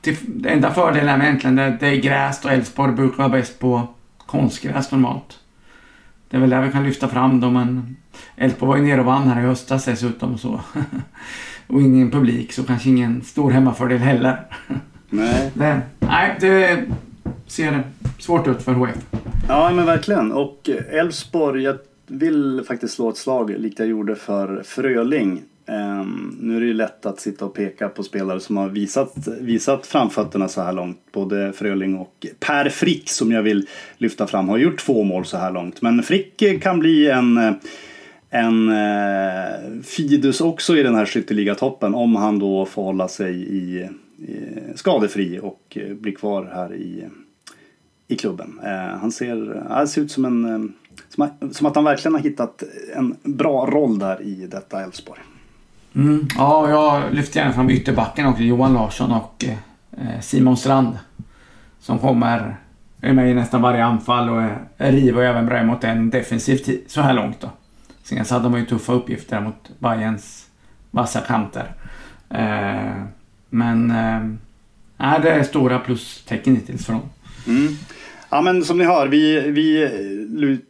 till, 0.01 0.17
det 0.25 0.49
enda 0.49 0.73
fördelen 0.73 1.21
är 1.21 1.25
egentligen 1.25 1.55
det, 1.55 1.77
det 1.79 1.87
är 1.87 1.95
gräs 1.95 2.45
och 2.45 2.51
Elfsborg 2.51 2.93
brukar 2.93 3.17
vara 3.17 3.29
bäst 3.29 3.59
på 3.59 3.87
konstgräs 4.25 4.91
normalt 4.91 5.39
det 6.35 6.39
är 6.39 6.41
väl 6.41 6.49
där 6.49 6.61
vi 6.61 6.71
kan 6.71 6.83
lyfta 6.83 7.07
fram 7.07 7.39
dem, 7.39 7.53
men 7.53 7.95
Elfsborg 8.35 8.69
var 8.69 8.77
ju 8.77 8.83
nere 8.83 8.99
och 8.99 9.05
vann 9.05 9.27
här 9.27 9.43
i 9.43 9.45
höstas 9.45 9.85
dessutom 9.85 10.37
så. 10.37 10.61
och 11.67 11.81
ingen 11.81 12.11
publik, 12.11 12.53
så 12.53 12.63
kanske 12.63 12.89
ingen 12.89 13.21
stor 13.21 13.51
hemmafördel 13.51 13.97
heller. 13.97 14.39
Nej. 15.09 15.51
Det, 15.55 15.81
nej, 15.99 16.37
det 16.39 16.85
ser 17.47 17.83
svårt 18.19 18.47
ut 18.47 18.61
för 18.61 18.73
HF. 18.73 18.95
Ja, 19.47 19.71
men 19.71 19.85
verkligen. 19.85 20.31
Och 20.31 20.69
Elfsborg, 20.91 21.63
jag 21.63 21.77
vill 22.07 22.63
faktiskt 22.67 22.93
slå 22.93 23.09
ett 23.09 23.17
slag 23.17 23.49
likt 23.49 23.79
jag 23.79 23.87
gjorde 23.87 24.15
för 24.15 24.63
Fröling. 24.65 25.41
Um, 25.67 26.37
nu 26.41 26.55
är 26.55 26.59
det 26.59 26.65
ju 26.65 26.73
lätt 26.73 27.05
att 27.05 27.19
sitta 27.19 27.45
och 27.45 27.53
peka 27.53 27.89
på 27.89 28.03
spelare 28.03 28.39
som 28.39 28.57
har 28.57 28.69
visat, 28.69 29.27
visat 29.41 29.87
framfötterna 29.87 30.47
så 30.47 30.61
här 30.61 30.73
långt. 30.73 30.99
Både 31.11 31.53
Fröling 31.53 31.95
och 31.95 32.25
Per 32.39 32.69
Frick 32.69 33.09
som 33.09 33.31
jag 33.31 33.43
vill 33.43 33.67
lyfta 33.97 34.27
fram 34.27 34.49
har 34.49 34.57
gjort 34.57 34.79
två 34.79 35.03
mål 35.03 35.25
så 35.25 35.37
här 35.37 35.51
långt. 35.51 35.81
Men 35.81 36.03
Frick 36.03 36.41
eh, 36.41 36.59
kan 36.59 36.79
bli 36.79 37.09
en, 37.09 37.37
eh, 37.37 37.53
en 38.29 38.69
uh, 38.69 39.81
Fidus 39.83 40.41
också 40.41 40.77
i 40.77 40.83
den 40.83 40.95
här 40.95 41.05
skytteligatoppen 41.05 41.95
om 41.95 42.15
han 42.15 42.39
då 42.39 42.65
får 42.65 42.83
hålla 42.83 43.07
sig 43.07 43.35
i, 43.35 43.89
i 44.17 44.39
skadefri 44.75 45.39
och 45.43 45.77
uh, 45.77 45.93
blir 45.93 46.15
kvar 46.15 46.51
här 46.53 46.73
i, 46.73 47.05
i 48.07 48.15
klubben. 48.15 48.59
Uh, 48.63 48.97
han 48.99 49.11
ser, 49.11 49.63
han 49.69 49.87
ser 49.87 50.01
ut 50.01 50.11
som 50.11 50.25
en 50.25 50.73
som, 51.09 51.29
som 51.51 51.67
att 51.67 51.75
han 51.75 51.83
verkligen 51.83 52.15
har 52.15 52.21
hittat 52.21 52.63
en 52.95 53.15
bra 53.23 53.65
roll 53.65 53.99
där 53.99 54.21
i 54.21 54.47
detta 54.47 54.83
Elfsborg. 54.83 55.21
Mm. 55.95 56.27
Ja, 56.37 56.69
jag 56.69 57.13
lyfter 57.13 57.39
gärna 57.39 57.53
fram 57.53 57.69
ytterbacken 57.69 58.25
också. 58.25 58.43
Johan 58.43 58.73
Larsson 58.73 59.11
och 59.11 59.45
eh, 59.91 60.19
Simon 60.21 60.57
Strand. 60.57 60.97
Som 61.79 61.99
kommer, 61.99 62.57
är 63.01 63.13
med 63.13 63.31
i 63.31 63.33
nästan 63.33 63.61
varje 63.61 63.85
anfall 63.85 64.29
och 64.29 64.41
eh, 64.41 64.57
är, 64.77 64.93
är 64.93 65.15
och 65.15 65.23
även 65.23 65.45
bra 65.45 65.63
mot 65.63 65.83
en 65.83 66.09
defensivt 66.09 66.91
så 66.91 67.01
här 67.01 67.13
långt 67.13 67.39
då. 67.39 67.49
Sen 68.03 68.25
så 68.25 68.33
hade 68.33 68.49
de 68.49 68.59
ju 68.59 68.65
tuffa 68.65 68.93
uppgifter 68.93 69.41
mot 69.41 69.79
Bayerns 69.79 70.45
vassa 70.91 71.19
kanter. 71.19 71.71
Eh, 72.29 73.03
men 73.49 73.91
eh, 73.91 75.19
det 75.21 75.29
är 75.29 75.43
stora 75.43 75.79
plustecken 75.79 76.55
hittills 76.55 76.85
för 76.85 76.93
dem. 76.93 77.09
Mm. 77.47 77.77
Ja 78.35 78.41
men 78.41 78.65
som 78.65 78.77
ni 78.77 78.83
hör, 78.83 79.07
vi, 79.07 79.39
vi 79.39 79.89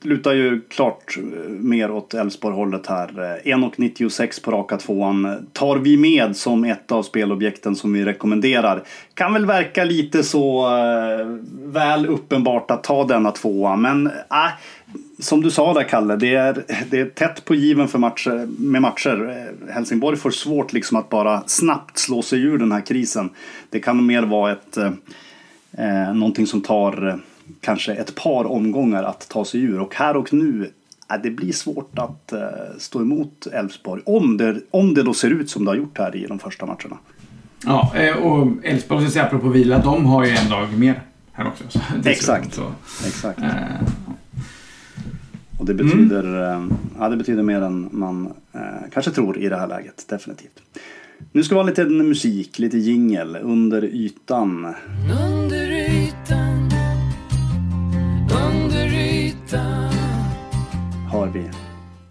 lutar 0.01 0.33
ju 0.33 0.61
klart 0.61 1.17
eh, 1.17 1.49
mer 1.49 1.91
åt 1.91 2.13
Elfsborg-hållet 2.13 2.87
här. 2.87 3.39
Eh, 3.45 3.55
1,96 3.55 4.43
på 4.43 4.51
raka 4.51 4.77
tvåan 4.77 5.47
tar 5.53 5.77
vi 5.77 5.97
med 5.97 6.35
som 6.35 6.63
ett 6.63 6.91
av 6.91 7.03
spelobjekten 7.03 7.75
som 7.75 7.93
vi 7.93 8.05
rekommenderar. 8.05 8.83
Kan 9.13 9.33
väl 9.33 9.45
verka 9.45 9.83
lite 9.83 10.23
så 10.23 10.67
eh, 10.67 11.27
väl 11.63 12.05
uppenbart 12.05 12.71
att 12.71 12.83
ta 12.83 13.03
denna 13.03 13.31
tvåa, 13.31 13.75
men 13.75 14.07
äh, 14.07 14.49
som 15.19 15.41
du 15.41 15.51
sa 15.51 15.73
där 15.73 15.83
Kalle, 15.83 16.15
det 16.15 16.35
är, 16.35 16.63
det 16.89 16.99
är 16.99 17.05
tätt 17.05 17.45
på 17.45 17.55
given 17.55 17.87
för 17.87 17.99
matcher, 17.99 18.47
med 18.57 18.81
matcher. 18.81 19.47
Helsingborg 19.69 20.17
får 20.17 20.31
svårt 20.31 20.73
liksom 20.73 20.97
att 20.97 21.09
bara 21.09 21.43
snabbt 21.47 21.97
slå 21.97 22.21
sig 22.21 22.41
ur 22.41 22.57
den 22.57 22.71
här 22.71 22.81
krisen. 22.81 23.29
Det 23.69 23.79
kan 23.79 24.05
mer 24.05 24.23
vara 24.23 24.51
ett, 24.51 24.77
eh, 24.77 26.13
någonting 26.13 26.47
som 26.47 26.61
tar 26.61 27.19
kanske 27.61 27.93
ett 27.93 28.15
par 28.15 28.45
omgångar 28.45 29.03
att 29.03 29.29
ta 29.29 29.45
sig 29.45 29.61
ur. 29.61 29.79
Och 29.79 29.95
här 29.95 30.17
och 30.17 30.33
nu, 30.33 30.71
äh, 31.11 31.21
det 31.23 31.31
blir 31.31 31.53
svårt 31.53 31.99
att 31.99 32.33
äh, 32.33 32.39
stå 32.77 33.01
emot 33.01 33.47
Elfsborg. 33.47 34.01
Om 34.05 34.37
det, 34.37 34.59
om 34.71 34.93
det 34.93 35.03
då 35.03 35.13
ser 35.13 35.29
ut 35.29 35.49
som 35.49 35.65
det 35.65 35.71
har 35.71 35.75
gjort 35.75 35.97
här 35.97 36.15
i 36.15 36.25
de 36.25 36.39
första 36.39 36.65
matcherna. 36.65 36.97
Ja, 37.65 37.91
eh, 37.95 38.17
och 38.17 38.47
Elfsborg, 38.63 39.01
ska 39.01 39.11
säga 39.11 39.25
apropå 39.25 39.49
vila, 39.49 39.79
de 39.79 40.05
har 40.05 40.25
ju 40.25 40.31
en 40.31 40.49
dag 40.49 40.77
mer 40.77 41.01
här 41.31 41.47
också. 41.47 41.63
Så 41.69 41.79
Exakt. 42.05 42.53
Så, 42.53 42.71
Exakt. 43.07 43.39
Äh, 43.39 43.49
och 45.59 45.65
det 45.65 45.73
betyder, 45.73 46.53
mm. 46.53 46.73
ja, 46.99 47.09
det 47.09 47.17
betyder 47.17 47.43
mer 47.43 47.61
än 47.61 47.89
man 47.91 48.33
eh, 48.53 48.61
kanske 48.93 49.11
tror 49.11 49.37
i 49.37 49.49
det 49.49 49.55
här 49.55 49.67
läget, 49.67 50.05
definitivt. 50.09 50.61
Nu 51.31 51.43
ska 51.43 51.55
vi 51.55 51.59
ha 51.59 51.67
lite 51.67 51.85
musik, 51.85 52.59
lite 52.59 52.77
jingel 52.77 53.37
under 53.41 53.83
ytan. 53.83 54.73
Under 55.21 55.71
ytan 55.71 56.54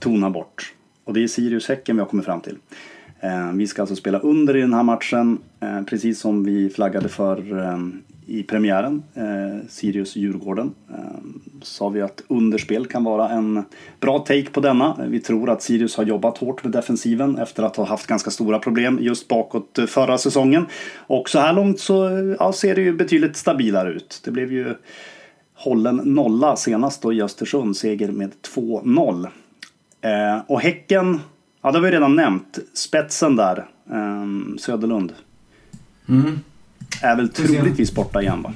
tona 0.04 0.30
bort. 0.30 0.72
Och 1.04 1.14
det 1.14 1.22
är 1.22 1.26
Sirius-Häcken 1.26 1.96
vi 1.96 2.00
har 2.00 2.08
kommit 2.08 2.26
fram 2.26 2.40
till. 2.40 2.56
Eh, 3.20 3.52
vi 3.52 3.66
ska 3.66 3.82
alltså 3.82 3.96
spela 3.96 4.18
under 4.18 4.56
i 4.56 4.60
den 4.60 4.74
här 4.74 4.82
matchen, 4.82 5.38
eh, 5.60 5.82
precis 5.82 6.20
som 6.20 6.44
vi 6.44 6.70
flaggade 6.70 7.08
för 7.08 7.58
eh, 7.58 7.78
i 8.26 8.42
premiären, 8.42 9.02
Sirius-Djurgården. 9.68 10.70
Sa 11.62 11.88
vi 11.88 12.02
att 12.02 12.22
underspel 12.28 12.86
kan 12.86 13.04
vara 13.04 13.28
en 13.28 13.62
bra 14.00 14.18
take 14.18 14.50
på 14.50 14.60
denna. 14.60 14.96
Vi 15.08 15.20
tror 15.20 15.50
att 15.50 15.62
Sirius 15.62 15.96
har 15.96 16.04
jobbat 16.04 16.38
hårt 16.38 16.64
med 16.64 16.72
defensiven 16.72 17.38
efter 17.38 17.62
att 17.62 17.76
ha 17.76 17.84
haft 17.84 18.06
ganska 18.06 18.30
stora 18.30 18.58
problem 18.58 18.98
just 19.02 19.28
bakåt 19.28 19.78
förra 19.88 20.18
säsongen. 20.18 20.66
Och 20.96 21.30
så 21.30 21.38
här 21.38 21.52
långt 21.52 21.80
så 21.80 22.08
ja, 22.38 22.52
ser 22.52 22.74
det 22.74 22.82
ju 22.82 22.92
betydligt 22.92 23.36
stabilare 23.36 23.92
ut. 23.92 24.20
Det 24.24 24.30
blev 24.30 24.52
ju 24.52 24.74
hållen 25.54 25.96
nolla 25.96 26.56
senast 26.56 27.02
då 27.02 27.12
i 27.12 27.22
Östersund, 27.22 27.76
seger 27.76 28.12
med 28.12 28.32
2-0. 28.54 29.28
Eh, 30.04 30.42
och 30.46 30.60
Häcken, 30.60 31.20
ja 31.62 31.70
det 31.70 31.78
har 31.78 31.84
vi 31.84 31.90
redan 31.90 32.16
nämnt, 32.16 32.58
spetsen 32.74 33.36
där, 33.36 33.66
eh, 33.90 34.56
Söderlund. 34.58 35.12
Mm. 36.08 36.40
Är 37.02 37.16
väl 37.16 37.28
troligtvis 37.28 37.94
borta 37.94 38.22
igen 38.22 38.42
va? 38.42 38.52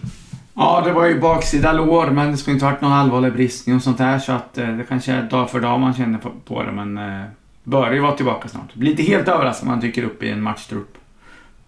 Ja, 0.55 0.83
det 0.85 0.93
var 0.93 1.07
ju 1.07 1.21
baksida 1.21 1.73
lår, 1.73 2.11
men 2.11 2.31
det 2.31 2.37
skulle 2.37 2.55
inte 2.55 2.67
varit 2.67 2.81
någon 2.81 2.93
allvarlig 2.93 3.33
bristning 3.33 3.77
och 3.77 3.83
sånt 3.83 3.99
där. 3.99 4.19
Så 4.19 4.33
att 4.33 4.59
eh, 4.59 4.77
det 4.77 4.85
kanske 4.85 5.13
är 5.13 5.23
dag 5.23 5.51
för 5.51 5.61
dag 5.61 5.81
man 5.81 5.95
känner 5.95 6.19
på, 6.19 6.31
på 6.45 6.63
det, 6.63 6.73
men 6.73 6.99
eh, 6.99 7.25
bör 7.65 7.93
ju 7.93 8.01
vara 8.01 8.17
tillbaka 8.17 8.49
snart. 8.49 8.75
Blir 8.75 8.91
inte 8.91 9.03
helt 9.03 9.29
överraskad 9.29 9.63
om 9.63 9.71
han 9.71 9.81
dyker 9.81 10.03
upp 10.03 10.23
i 10.23 10.31
en 10.31 10.43
matchtrupp. 10.43 10.99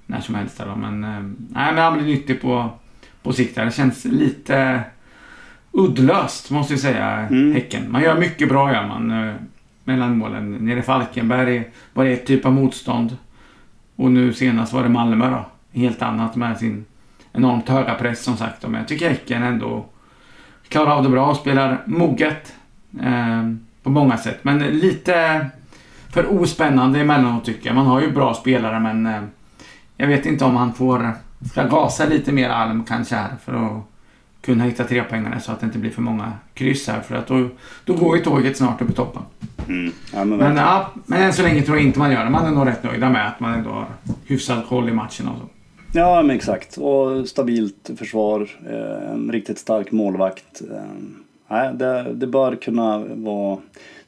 När 0.07 0.21
som 0.21 0.35
helst. 0.35 0.62
Då. 0.66 0.77
Men, 0.77 1.05
eh, 1.05 1.21
nej, 1.49 1.75
men 1.75 1.79
han 1.79 1.95
blir 1.95 2.07
nyttig 2.07 2.43
på, 2.43 2.71
på 3.23 3.33
sikt. 3.33 3.55
Det 3.55 3.75
känns 3.75 4.05
lite 4.05 4.83
uddlöst, 5.73 6.51
måste 6.51 6.73
jag 6.73 6.81
säga, 6.81 7.07
mm. 7.07 7.53
Häcken. 7.53 7.93
Man 7.93 8.03
gör 8.03 8.19
mycket 8.19 8.49
bra, 8.49 8.73
gör 8.73 8.87
man 8.87 9.35
mellanmålen. 9.90 10.53
Nere 10.53 10.79
i 10.79 10.83
Falkenberg 10.83 11.70
var 11.92 12.05
det 12.05 12.12
ett 12.12 12.26
typ 12.26 12.46
av 12.46 12.53
motstånd. 12.53 13.16
Och 13.96 14.11
nu 14.12 14.33
senast 14.33 14.72
var 14.72 14.83
det 14.83 14.88
Malmö 14.88 15.31
då. 15.31 15.44
Helt 15.81 16.03
annat 16.03 16.37
med 16.37 16.59
sin 16.59 16.85
enormt 17.33 17.68
höga 17.68 17.94
press 17.94 18.24
som 18.24 18.37
sagt. 18.37 18.62
Men 18.62 18.74
jag 18.74 18.88
tycker 18.88 19.09
Häcken 19.09 19.42
ändå 19.42 19.85
klarar 20.68 20.90
av 20.90 21.03
det 21.03 21.09
bra 21.09 21.26
och 21.26 21.37
spelar 21.37 21.83
moget. 21.87 22.55
Eh, 23.03 23.42
på 23.83 23.90
många 23.90 24.16
sätt. 24.16 24.38
Men 24.42 24.59
lite 24.59 25.46
för 26.09 26.40
ospännande 26.40 27.00
emellanåt 27.00 27.44
tycker 27.44 27.66
jag. 27.66 27.76
Man 27.76 27.87
har 27.87 28.00
ju 28.00 28.12
bra 28.12 28.35
spelare 28.35 28.81
men 28.81 29.07
eh, 29.07 29.22
jag 29.96 30.07
vet 30.07 30.26
inte 30.26 30.44
om 30.44 30.57
han 30.57 30.74
får 30.74 31.12
ska 31.50 31.66
gasa 31.66 32.07
lite 32.07 32.33
mer 32.33 32.50
Alm 32.50 32.85
kanske 32.85 33.16
här 33.16 33.31
för 33.44 33.53
att 33.55 33.89
kunna 34.40 34.64
hitta 34.64 34.85
tre 34.85 35.03
poängarna 35.03 35.40
så 35.40 35.53
att 35.53 35.61
det 35.61 35.66
inte 35.66 35.79
blir 35.79 35.90
för 35.90 36.03
många 36.03 36.33
kryss 36.55 36.88
här. 36.88 37.00
För 37.00 37.14
att 37.14 37.26
då, 37.26 37.48
då 37.85 37.94
går 37.94 38.16
ju 38.16 38.24
tåget 38.24 38.57
snart 38.57 38.83
upp 38.83 38.90
i 38.90 38.92
toppen. 38.92 39.22
Mm. 39.68 39.92
Ja, 40.12 40.24
men, 40.24 40.38
men, 40.38 40.57
ja, 40.57 40.90
men 41.07 41.22
än 41.22 41.33
så 41.33 41.42
länge 41.42 41.62
tror 41.62 41.76
jag 41.76 41.87
inte 41.87 41.98
man 41.98 42.12
gör 42.12 42.24
det. 42.24 42.31
Man 42.31 42.46
är 42.46 42.50
nog 42.50 42.66
rätt 42.66 42.83
nöjda 42.83 43.11
med 43.11 43.29
att 43.29 43.40
man 43.40 43.55
ändå 43.55 43.70
har 43.70 43.87
hyfsad 44.26 44.66
koll 44.68 44.88
i 44.88 44.92
matchen 44.92 45.29
och 45.29 45.38
så. 45.38 45.48
Ja, 45.92 46.22
men 46.22 46.37
exakt. 46.37 46.76
Och 46.76 47.29
stabilt 47.29 47.90
försvar. 47.98 48.48
Eh, 48.66 49.12
en 49.12 49.33
riktigt 49.33 49.59
stark 49.59 49.92
målvakt. 49.92 50.62
Nej, 51.51 51.75
det, 51.75 52.15
det 52.15 52.27
bör 52.27 52.57
kunna 52.57 52.99
vara 52.99 53.59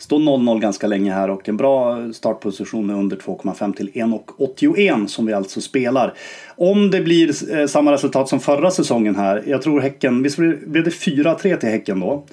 Står 0.02 0.18
0-0 0.18 0.60
ganska 0.60 0.86
länge 0.86 1.12
här 1.12 1.30
och 1.30 1.48
en 1.48 1.56
bra 1.56 1.98
startposition 2.12 2.86
med 2.86 2.96
under 2.96 3.16
2,5 3.16 3.74
till 3.74 3.90
1,81 3.90 5.06
som 5.06 5.26
vi 5.26 5.32
alltså 5.32 5.60
spelar. 5.60 6.14
Om 6.56 6.90
det 6.90 7.00
blir 7.00 7.56
eh, 7.56 7.66
samma 7.66 7.92
resultat 7.92 8.28
som 8.28 8.40
förra 8.40 8.70
säsongen 8.70 9.16
här, 9.16 9.42
jag 9.46 9.62
tror 9.62 9.80
Häcken, 9.80 10.22
visst 10.22 10.36
blev 10.36 10.84
det 10.84 10.90
4-3 10.90 11.56
till 11.56 11.68
Häcken 11.68 12.00
då? 12.00 12.24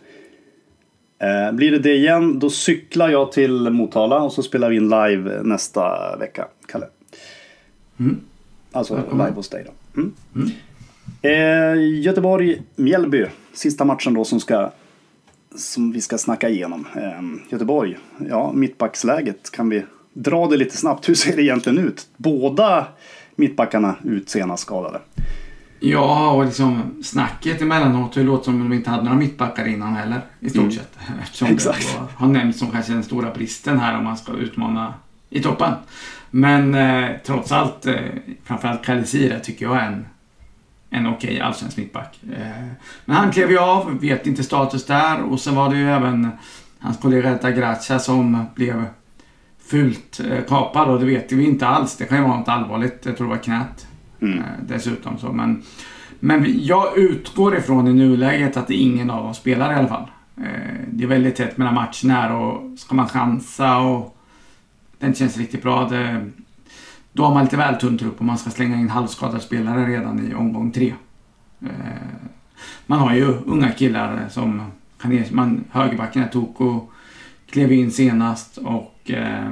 Eh, 1.20 1.52
blir 1.52 1.72
det 1.72 1.80
det 1.80 1.96
igen, 1.96 2.40
då 2.40 2.50
cyklar 2.50 3.10
jag 3.10 3.32
till 3.32 3.70
Motala 3.70 4.22
och 4.22 4.34
så 4.34 4.44
spelar 4.44 4.70
vi 4.70 4.76
in 4.76 4.90
live 4.90 5.44
nästa 5.44 6.16
vecka, 6.18 6.48
Kalle. 6.68 6.86
Mm. 8.00 8.20
Alltså 8.72 9.04
live 9.12 9.32
hos 9.36 9.50
dig 9.50 9.66
då. 9.66 10.02
Mm. 10.02 10.14
Mm. 10.36 10.52
Eh, 11.22 12.00
Göteborg-Mjällby, 12.00 13.26
sista 13.54 13.86
matchen 13.86 14.14
då 14.14 14.26
som 14.26 14.40
ska 14.40 14.72
som 15.56 15.92
vi 15.92 16.02
ska 16.02 16.18
snacka 16.18 16.50
igenom. 16.50 16.88
Ehm, 16.96 17.42
Göteborg, 17.50 17.98
ja 18.30 18.52
mittbacksläget 18.52 19.52
kan 19.52 19.70
vi 19.70 19.86
dra 20.14 20.48
det 20.48 20.58
lite 20.58 20.78
snabbt. 20.78 21.10
Hur 21.10 21.16
ser 21.16 21.36
det 21.36 21.44
egentligen 21.44 21.78
ut? 21.78 22.08
Båda 22.18 22.88
mittbackarna 23.36 23.96
ut 24.04 24.30
senast 24.30 24.64
skadade. 24.64 25.00
Ja, 25.80 26.32
och 26.32 26.46
liksom 26.46 26.82
snacket 27.04 27.62
emellanåt 27.62 28.14
det 28.14 28.24
låter 28.24 28.44
som 28.44 28.62
om 28.62 28.70
de 28.70 28.76
inte 28.76 28.90
hade 28.90 29.04
några 29.04 29.18
mittbackar 29.18 29.68
innan 29.68 29.96
heller. 29.96 30.22
I 30.40 30.50
stort 30.50 30.62
mm. 30.62 30.72
sett. 30.72 30.98
Eftersom 31.22 31.48
Exakt. 31.48 31.88
det 31.94 32.08
har 32.16 32.28
nämnts 32.28 32.60
som 32.60 32.72
kanske 32.72 32.94
den 32.94 33.04
stora 33.04 33.34
bristen 33.34 33.80
här 33.80 33.98
om 33.98 34.04
man 34.04 34.18
ska 34.18 34.34
utmana 34.34 34.94
i 35.30 35.42
toppen. 35.42 35.74
Men 36.32 36.76
eh, 36.76 37.10
trots 37.26 37.52
allt, 37.52 37.86
eh, 37.86 37.96
framförallt 38.44 38.86
Kalisira 38.86 39.40
tycker 39.40 39.66
jag 39.66 39.78
är 39.78 39.88
en 39.88 40.06
en 40.90 41.08
okej 41.08 41.30
okay 41.30 41.40
allsvensk 41.40 41.78
mittback. 41.78 42.20
Eh, 42.32 42.68
men 43.06 43.16
han 43.16 43.32
klev 43.32 43.52
ju 43.52 43.60
av, 43.60 44.00
vet 44.00 44.28
inte 44.28 44.44
status 44.44 44.86
där 44.86 45.22
och 45.22 45.40
sen 45.40 45.56
var 45.56 45.70
det 45.70 45.78
ju 45.78 45.90
även 45.90 46.30
hans 46.80 46.98
kollega 46.98 47.36
Eta 47.36 47.52
Gracia 47.52 48.00
som 48.00 48.46
blev 48.56 48.86
fult 49.66 50.20
eh, 50.32 50.44
kapad 50.48 50.90
och 50.90 51.00
det 51.00 51.06
vet 51.06 51.32
vi 51.32 51.46
inte 51.46 51.68
alls. 51.68 51.98
Det 51.98 52.06
kan 52.06 52.18
ju 52.18 52.24
vara 52.24 52.38
något 52.38 52.48
allvarligt. 52.48 53.06
Jag 53.06 53.18
tror 53.18 53.28
det 53.28 53.36
var 53.36 53.44
knät 53.44 53.88
mm. 54.22 54.40
eh, 54.40 54.46
dessutom. 54.68 55.18
Så. 55.18 55.32
Men, 55.32 55.64
men 56.20 56.46
jag 56.66 56.98
utgår 56.98 57.58
ifrån 57.58 57.88
i 57.88 57.94
nuläget 57.94 58.58
att 58.58 58.70
ingen 58.70 59.10
av 59.10 59.24
dem 59.24 59.34
spelar 59.34 59.72
i 59.74 59.76
alla 59.76 59.88
fall. 59.88 60.08
Det 60.88 61.04
är 61.04 61.08
väldigt 61.08 61.36
tätt 61.36 61.58
mellan 61.58 61.74
matcherna 61.74 62.38
och 62.38 62.80
ska 62.80 62.96
man 62.96 63.08
chansa 63.08 63.78
och 63.78 64.18
den 65.00 65.14
känns 65.14 65.38
riktigt 65.38 65.62
bra. 65.62 65.90
Det, 65.90 66.30
då 67.14 67.24
har 67.24 67.34
man 67.34 67.44
lite 67.44 67.58
väl 67.58 67.76
tunn 67.76 67.98
trupp 67.98 68.20
och 68.20 68.26
man 68.26 68.38
ska 68.38 68.50
slänga 68.50 68.76
in 68.76 68.90
halvskadade 68.90 69.40
spelare 69.40 69.86
redan 69.86 70.32
i 70.32 70.34
omgång 70.34 70.72
tre. 70.72 70.94
Eh, 71.62 71.70
man 72.86 73.00
har 73.00 73.16
ju 73.16 73.26
unga 73.26 73.72
killar 73.72 74.26
som 74.30 74.72
kan 75.02 75.24
man, 75.32 75.64
högerbacken 75.72 76.24
är 76.24 76.28
Toko 76.28 76.82
klev 77.50 77.72
in 77.72 77.92
senast 77.92 78.58
och 78.58 79.12
eh, 79.12 79.48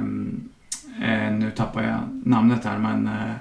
eh, 1.02 1.32
nu 1.32 1.52
tappar 1.56 1.82
jag 1.82 1.98
namnet 2.24 2.64
här 2.64 2.78
men 2.78 3.06
eh, 3.06 3.34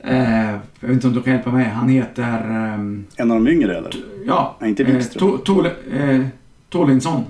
eh 0.00 0.58
jag 0.80 0.88
vet 0.88 0.94
inte 0.94 1.06
om 1.06 1.14
du 1.14 1.22
kan 1.22 1.32
hjälpa 1.32 1.52
mig. 1.52 1.64
Han 1.64 1.88
heter... 1.88 2.50
Eh, 2.50 2.74
en 3.16 3.30
av 3.30 3.44
de 3.44 3.48
yngre 3.48 3.78
eller? 3.78 3.94
Ja. 4.26 4.56
Nej, 4.60 4.70
inte 4.70 4.84
Wikström. 4.84 5.28
Eh, 5.28 5.38
to, 5.38 6.24
Tolinsson. 6.68 7.24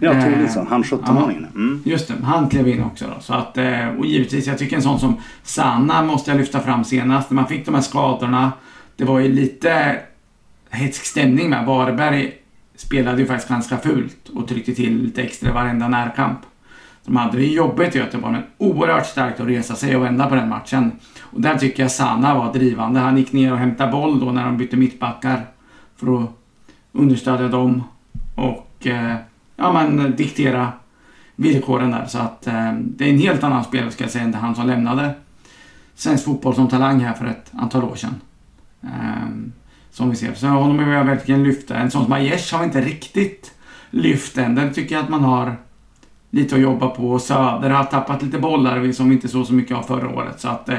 Ja, 0.00 0.22
Tolinsson. 0.22 0.66
Han 0.70 0.82
17-åringen. 0.82 1.46
Mm. 1.54 1.82
Just 1.84 2.08
det, 2.08 2.14
han 2.24 2.48
klev 2.48 2.68
in 2.68 2.82
också 2.82 3.04
då. 3.14 3.20
Så 3.20 3.34
att, 3.34 3.58
och 3.98 4.06
givetvis, 4.06 4.46
jag 4.46 4.58
tycker 4.58 4.76
en 4.76 4.82
sån 4.82 5.00
som 5.00 5.16
Sanna 5.42 6.02
måste 6.02 6.30
jag 6.30 6.38
lyfta 6.38 6.60
fram 6.60 6.84
senast. 6.84 7.30
När 7.30 7.34
man 7.34 7.46
fick 7.46 7.66
de 7.66 7.74
här 7.74 7.82
skadorna. 7.82 8.52
Det 8.96 9.04
var 9.04 9.20
ju 9.20 9.32
lite 9.32 9.96
hetsk 10.70 11.04
stämning 11.04 11.50
med. 11.50 11.66
Varberg 11.66 12.32
spelade 12.76 13.20
ju 13.20 13.26
faktiskt 13.26 13.48
ganska 13.48 13.76
fult 13.76 14.28
och 14.34 14.48
tryckte 14.48 14.74
till 14.74 15.02
lite 15.02 15.22
extra 15.22 15.52
varenda 15.52 15.88
närkamp. 15.88 16.38
De 17.04 17.16
hade 17.16 17.36
det 17.36 17.46
jobbigt 17.46 17.96
i 17.96 17.98
Göteborg, 17.98 18.32
men 18.32 18.42
oerhört 18.58 19.06
starkt 19.06 19.40
att 19.40 19.48
resa 19.48 19.74
sig 19.74 19.96
och 19.96 20.04
vända 20.04 20.26
på 20.26 20.34
den 20.34 20.48
matchen. 20.48 20.92
Och 21.20 21.40
där 21.40 21.58
tycker 21.58 21.82
jag 21.82 21.92
Sanna 21.92 22.34
var 22.34 22.52
drivande. 22.52 23.00
Han 23.00 23.16
gick 23.16 23.32
ner 23.32 23.52
och 23.52 23.58
hämtade 23.58 23.92
boll 23.92 24.20
då 24.20 24.32
när 24.32 24.44
de 24.44 24.56
bytte 24.56 24.76
mittbackar 24.76 25.46
för 25.96 26.22
att 26.22 26.30
understödja 26.92 27.48
dem 27.48 27.82
och 28.34 28.86
eh, 28.86 29.16
ja, 29.60 29.72
men 29.72 29.98
eh, 29.98 30.06
diktera 30.06 30.72
villkoren 31.36 31.90
där. 31.90 32.06
Så 32.06 32.18
att 32.18 32.46
eh, 32.46 32.72
det 32.74 33.04
är 33.04 33.08
en 33.08 33.18
helt 33.18 33.44
annan 33.44 33.64
spelare 33.64 33.90
ska 33.90 34.04
jag 34.04 34.10
säga 34.10 34.24
än 34.24 34.34
han 34.34 34.54
som 34.54 34.66
lämnade 34.66 35.14
svensk 35.94 36.24
fotboll 36.24 36.54
som 36.54 36.68
talang 36.68 37.00
här 37.00 37.14
för 37.14 37.26
ett 37.26 37.50
antal 37.52 37.84
år 37.84 37.96
sedan. 37.96 38.14
Eh, 38.82 39.50
som 39.90 40.10
vi 40.10 40.16
ser. 40.16 40.34
Så 40.34 40.46
honom 40.46 40.78
vill 40.78 40.88
jag 40.88 41.04
verkligen 41.04 41.44
lyfta. 41.44 41.76
En 41.76 41.90
sån 41.90 42.04
som 42.04 42.12
Aiesh 42.12 42.52
har 42.52 42.60
vi 42.60 42.64
inte 42.64 42.80
riktigt 42.80 43.54
lyft 43.90 44.38
än. 44.38 44.54
Den 44.54 44.72
tycker 44.72 44.94
jag 44.94 45.04
att 45.04 45.10
man 45.10 45.24
har 45.24 45.56
lite 46.30 46.54
att 46.54 46.60
jobba 46.60 46.88
på. 46.88 47.18
Söder 47.18 47.70
har 47.70 47.84
tappat 47.84 48.22
lite 48.22 48.38
bollar 48.38 48.92
som 48.92 49.08
vi 49.08 49.14
inte 49.14 49.28
såg 49.28 49.46
så 49.46 49.52
mycket 49.52 49.76
av 49.76 49.82
förra 49.82 50.08
året. 50.08 50.40
Så 50.40 50.48
att 50.48 50.68
eh, 50.68 50.78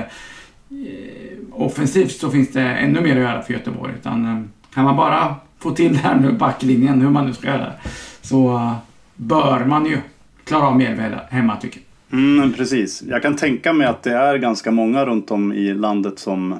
offensivt 1.51 2.11
så 2.11 2.29
finns 2.29 2.51
det 2.51 2.61
ännu 2.61 3.01
mer 3.01 3.11
att 3.11 3.21
göra 3.21 3.41
för 3.41 3.53
Göteborg. 3.53 3.93
Utan, 3.99 4.25
eh, 4.25 4.43
kan 4.73 4.83
man 4.83 4.95
bara 4.95 5.35
få 5.59 5.71
till 5.71 5.93
det 5.93 5.99
här 5.99 6.15
nu, 6.15 6.31
backlinjen, 6.31 7.01
hur 7.01 7.09
man 7.09 7.25
nu 7.25 7.33
ska 7.33 7.47
göra 7.47 7.73
så 8.21 8.55
eh, 8.55 8.75
bör 9.15 9.65
man 9.65 9.85
ju 9.85 9.97
klara 10.43 10.67
av 10.67 10.77
mer 10.77 11.27
hemma 11.29 11.57
tycker 11.57 11.79
jag. 11.79 12.19
Mm, 12.19 12.53
precis. 12.53 13.03
Jag 13.07 13.21
kan 13.21 13.35
tänka 13.35 13.73
mig 13.73 13.87
att 13.87 14.03
det 14.03 14.13
är 14.13 14.37
ganska 14.37 14.71
många 14.71 15.05
runt 15.05 15.31
om 15.31 15.53
i 15.53 15.73
landet 15.73 16.19
som 16.19 16.51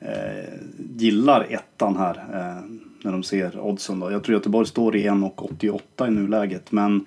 eh, 0.00 0.54
gillar 0.96 1.46
ettan 1.50 1.96
här 1.96 2.24
eh, 2.32 2.64
när 3.02 3.12
de 3.12 3.22
ser 3.22 3.60
oddsen. 3.60 4.00
Då. 4.00 4.12
Jag 4.12 4.24
tror 4.24 4.34
Göteborg 4.36 4.66
står 4.66 4.96
i 4.96 5.08
1,88 5.08 6.08
i 6.08 6.10
nuläget 6.10 6.72
men 6.72 7.04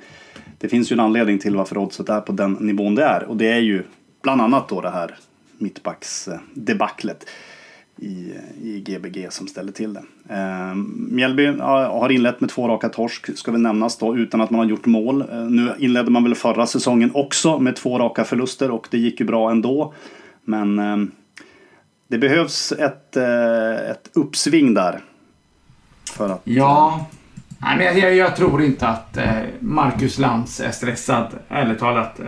det 0.58 0.69
finns 0.69 0.91
ju 0.91 0.93
en 0.93 0.99
anledning 0.99 1.39
till 1.39 1.56
varför 1.56 1.77
oddset 1.77 2.10
är 2.10 2.21
på 2.21 2.32
den 2.32 2.53
nivån 2.53 2.95
det 2.95 3.03
är 3.03 3.23
och 3.23 3.38
det 3.38 3.51
är 3.51 3.60
ju 3.60 3.84
bland 4.21 4.41
annat 4.41 4.69
då 4.69 4.82
det 4.82 4.89
här 4.89 5.15
mittbacksdebaclet 5.58 7.29
i, 7.97 8.34
i 8.63 8.84
Gbg 8.86 9.27
som 9.29 9.47
ställer 9.47 9.71
till 9.71 9.93
det. 9.93 10.03
Eh, 10.29 10.75
Mjällby 10.95 11.45
har 11.60 12.12
inlett 12.12 12.41
med 12.41 12.49
två 12.49 12.67
raka 12.67 12.89
torsk, 12.89 13.38
ska 13.38 13.51
väl 13.51 13.62
nämnas 13.62 13.97
då, 13.97 14.17
utan 14.17 14.41
att 14.41 14.49
man 14.49 14.60
har 14.60 14.65
gjort 14.65 14.86
mål. 14.86 15.21
Eh, 15.21 15.38
nu 15.38 15.73
inledde 15.79 16.12
man 16.12 16.23
väl 16.23 16.36
förra 16.36 16.65
säsongen 16.65 17.12
också 17.13 17.60
med 17.60 17.75
två 17.75 17.99
raka 17.99 18.23
förluster 18.23 18.71
och 18.71 18.88
det 18.91 18.97
gick 18.97 19.19
ju 19.19 19.25
bra 19.25 19.51
ändå. 19.51 19.93
Men 20.43 20.79
eh, 20.79 20.97
det 22.08 22.17
behövs 22.17 22.71
ett, 22.71 23.17
eh, 23.17 23.91
ett 23.91 24.10
uppsving 24.13 24.73
där. 24.73 24.99
För 26.17 26.29
att, 26.29 26.41
ja, 26.43 27.06
Nej, 27.65 27.77
men 27.77 27.99
jag, 27.99 28.15
jag, 28.15 28.36
tror 28.36 28.63
inte 28.63 28.88
att 28.88 29.17
eh, 29.17 29.41
Marcus 29.60 30.19
Lantz 30.19 30.60
är 30.60 30.71
stressad, 30.71 31.27
ärligt 31.49 31.79
talat. 31.79 32.19
Eh, 32.19 32.25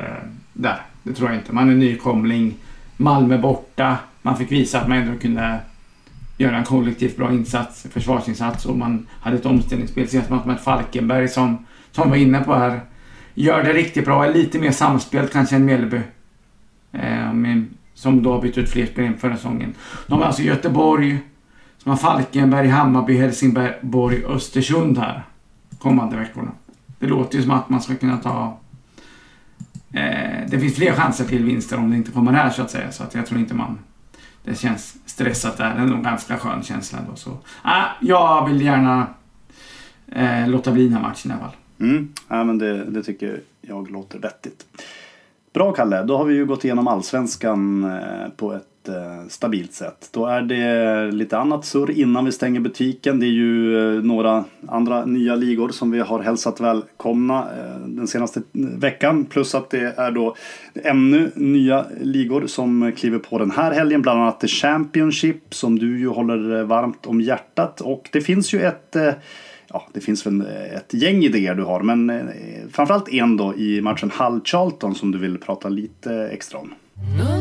där. 0.54 0.82
Det 1.04 1.14
tror 1.14 1.30
jag 1.30 1.38
inte. 1.38 1.54
Man 1.54 1.70
är 1.70 1.76
nykomling. 1.76 2.54
Malmö 2.98 3.38
borta. 3.38 3.98
Man 4.26 4.38
fick 4.38 4.52
visa 4.52 4.82
att 4.82 4.88
man 4.88 4.98
ändå 4.98 5.20
kunde 5.20 5.60
göra 6.38 6.58
en 6.58 6.64
kollektivt 6.64 7.18
bra 7.18 7.34
insats, 7.34 7.88
försvarsinsats 7.92 8.66
och 8.66 8.78
man 8.78 9.08
hade 9.22 9.36
ett 9.38 9.46
omställningsspel. 9.46 10.08
Senast 10.08 10.30
man 10.30 10.48
med 10.48 10.60
Falkenberg 10.60 11.28
som, 11.28 11.66
som 11.92 12.10
var 12.10 12.18
inne 12.18 12.40
på 12.40 12.56
här. 12.56 12.82
Gör 13.34 13.64
det 13.64 13.74
riktigt 13.74 14.06
bra, 14.06 14.26
är 14.26 14.34
lite 14.34 14.60
mer 14.60 14.72
samspelt 14.72 15.34
kanske 15.34 15.56
än 15.56 15.66
Mjällby. 15.66 16.02
Eh, 16.92 17.34
med 17.34 17.66
som 17.94 18.24
då 18.24 18.34
har 18.34 18.42
bytt 18.42 18.58
ut 18.58 18.70
fler 18.70 18.86
spelare 18.86 19.14
förra 19.18 19.36
säsongen. 19.36 19.74
De 20.08 20.20
har 20.20 20.26
alltså 20.26 20.42
Göteborg, 20.42 21.20
som 21.78 21.90
har 21.90 21.98
Falkenberg, 21.98 22.68
Hammarby, 22.68 23.18
Helsingborg, 23.18 24.26
Östersund 24.26 24.98
här 24.98 25.24
kommande 25.80 26.18
veckorna. 26.18 26.52
Det 27.00 27.08
låter 27.08 27.38
ju 27.38 27.44
som 27.44 27.52
att 27.52 27.70
man 27.70 27.82
ska 27.82 27.96
kunna 27.96 28.18
ta... 28.18 28.58
Eh, 29.94 30.50
det 30.50 30.60
finns 30.60 30.76
fler 30.76 30.94
chanser 30.94 31.26
till 31.26 31.44
vinster 31.44 31.78
om 31.78 31.90
det 31.90 31.98
inte 31.98 32.12
kommer 32.12 32.34
här 32.34 32.50
så 32.50 32.62
att 32.62 32.72
säga. 32.72 32.92
Så 32.92 33.04
att 33.04 33.16
jag 33.16 33.26
tror 33.26 33.40
inte 33.40 33.54
man... 33.54 33.78
Det 34.46 34.56
känns 34.56 34.98
stressat 35.06 35.58
där. 35.58 35.76
Det 35.76 35.82
är 35.82 35.86
nog 35.86 36.04
ganska 36.04 36.38
skön 36.38 36.64
känsla 36.64 37.00
då. 37.10 37.16
Så, 37.16 37.38
ah, 37.62 37.86
jag 38.02 38.48
vill 38.48 38.62
gärna 38.62 39.08
eh, 40.08 40.48
låta 40.48 40.72
bli 40.72 40.84
den 40.84 40.94
här 40.94 41.02
matchen 41.02 41.32
i 41.32 41.34
alla 41.34 41.44
fall. 41.44 41.56
Mm. 41.80 42.14
Ja, 42.28 42.44
men 42.44 42.58
det, 42.58 42.86
det 42.86 43.04
tycker 43.04 43.42
jag 43.62 43.92
låter 43.92 44.20
vettigt. 44.20 44.66
Bra 45.54 45.72
Kalle, 45.72 46.04
då 46.04 46.18
har 46.18 46.26
vi 46.26 46.36
ju 46.36 46.46
gått 46.46 46.66
igenom 46.66 46.88
allsvenskan 46.88 47.84
eh, 47.84 48.30
på 48.38 48.54
ett 48.54 48.68
Eh, 48.88 49.28
stabilt 49.28 49.74
sätt. 49.74 50.10
Då 50.12 50.26
är 50.26 50.42
det 50.42 51.12
lite 51.12 51.38
annat 51.38 51.66
surr 51.66 51.92
innan 51.92 52.26
vi 52.26 52.32
stänger 52.32 52.60
butiken. 52.60 53.20
Det 53.20 53.26
är 53.26 53.28
ju 53.28 53.78
eh, 53.98 54.04
några 54.04 54.46
andra 54.68 55.06
nya 55.06 55.36
ligor 55.36 55.70
som 55.70 55.92
vi 55.92 56.00
har 56.00 56.20
hälsat 56.20 56.60
välkomna 56.60 57.40
eh, 57.40 57.88
den 57.88 58.08
senaste 58.08 58.42
veckan. 58.54 59.26
Plus 59.26 59.56
att 59.56 59.70
det 59.70 59.98
är 59.98 60.12
då 60.12 60.36
ännu 60.84 61.32
nya 61.36 61.86
ligor 62.02 62.48
som 62.48 62.92
kliver 62.98 63.20
på 63.20 63.38
den 63.38 63.52
här 63.52 63.72
helgen. 63.72 64.02
Bland 64.02 64.22
annat 64.22 64.40
The 64.40 64.48
Championship 64.48 65.54
som 65.54 65.80
du 65.80 66.00
ju 66.00 66.08
håller 66.08 66.64
varmt 66.64 67.06
om 67.06 67.22
hjärtat. 67.22 67.82
Och 67.82 68.10
det 68.12 68.22
finns 68.22 68.54
ju 68.54 68.62
ett 68.62 68.96
ja, 69.68 69.88
det 69.94 70.02
finns 70.02 70.26
väl 70.26 70.42
ett 70.76 70.94
gäng 70.94 71.24
idéer 71.24 71.56
du 71.56 71.64
har, 71.64 71.82
men 71.82 72.30
framförallt 72.72 73.10
en 73.10 73.38
då 73.38 73.56
i 73.56 73.82
matchen 73.82 74.12
Hull-Charlton 74.12 74.94
som 74.94 75.12
du 75.12 75.18
vill 75.18 75.38
prata 75.38 75.70
lite 75.70 76.30
extra 76.32 76.60
om. 76.60 76.74
Mm. 76.98 77.35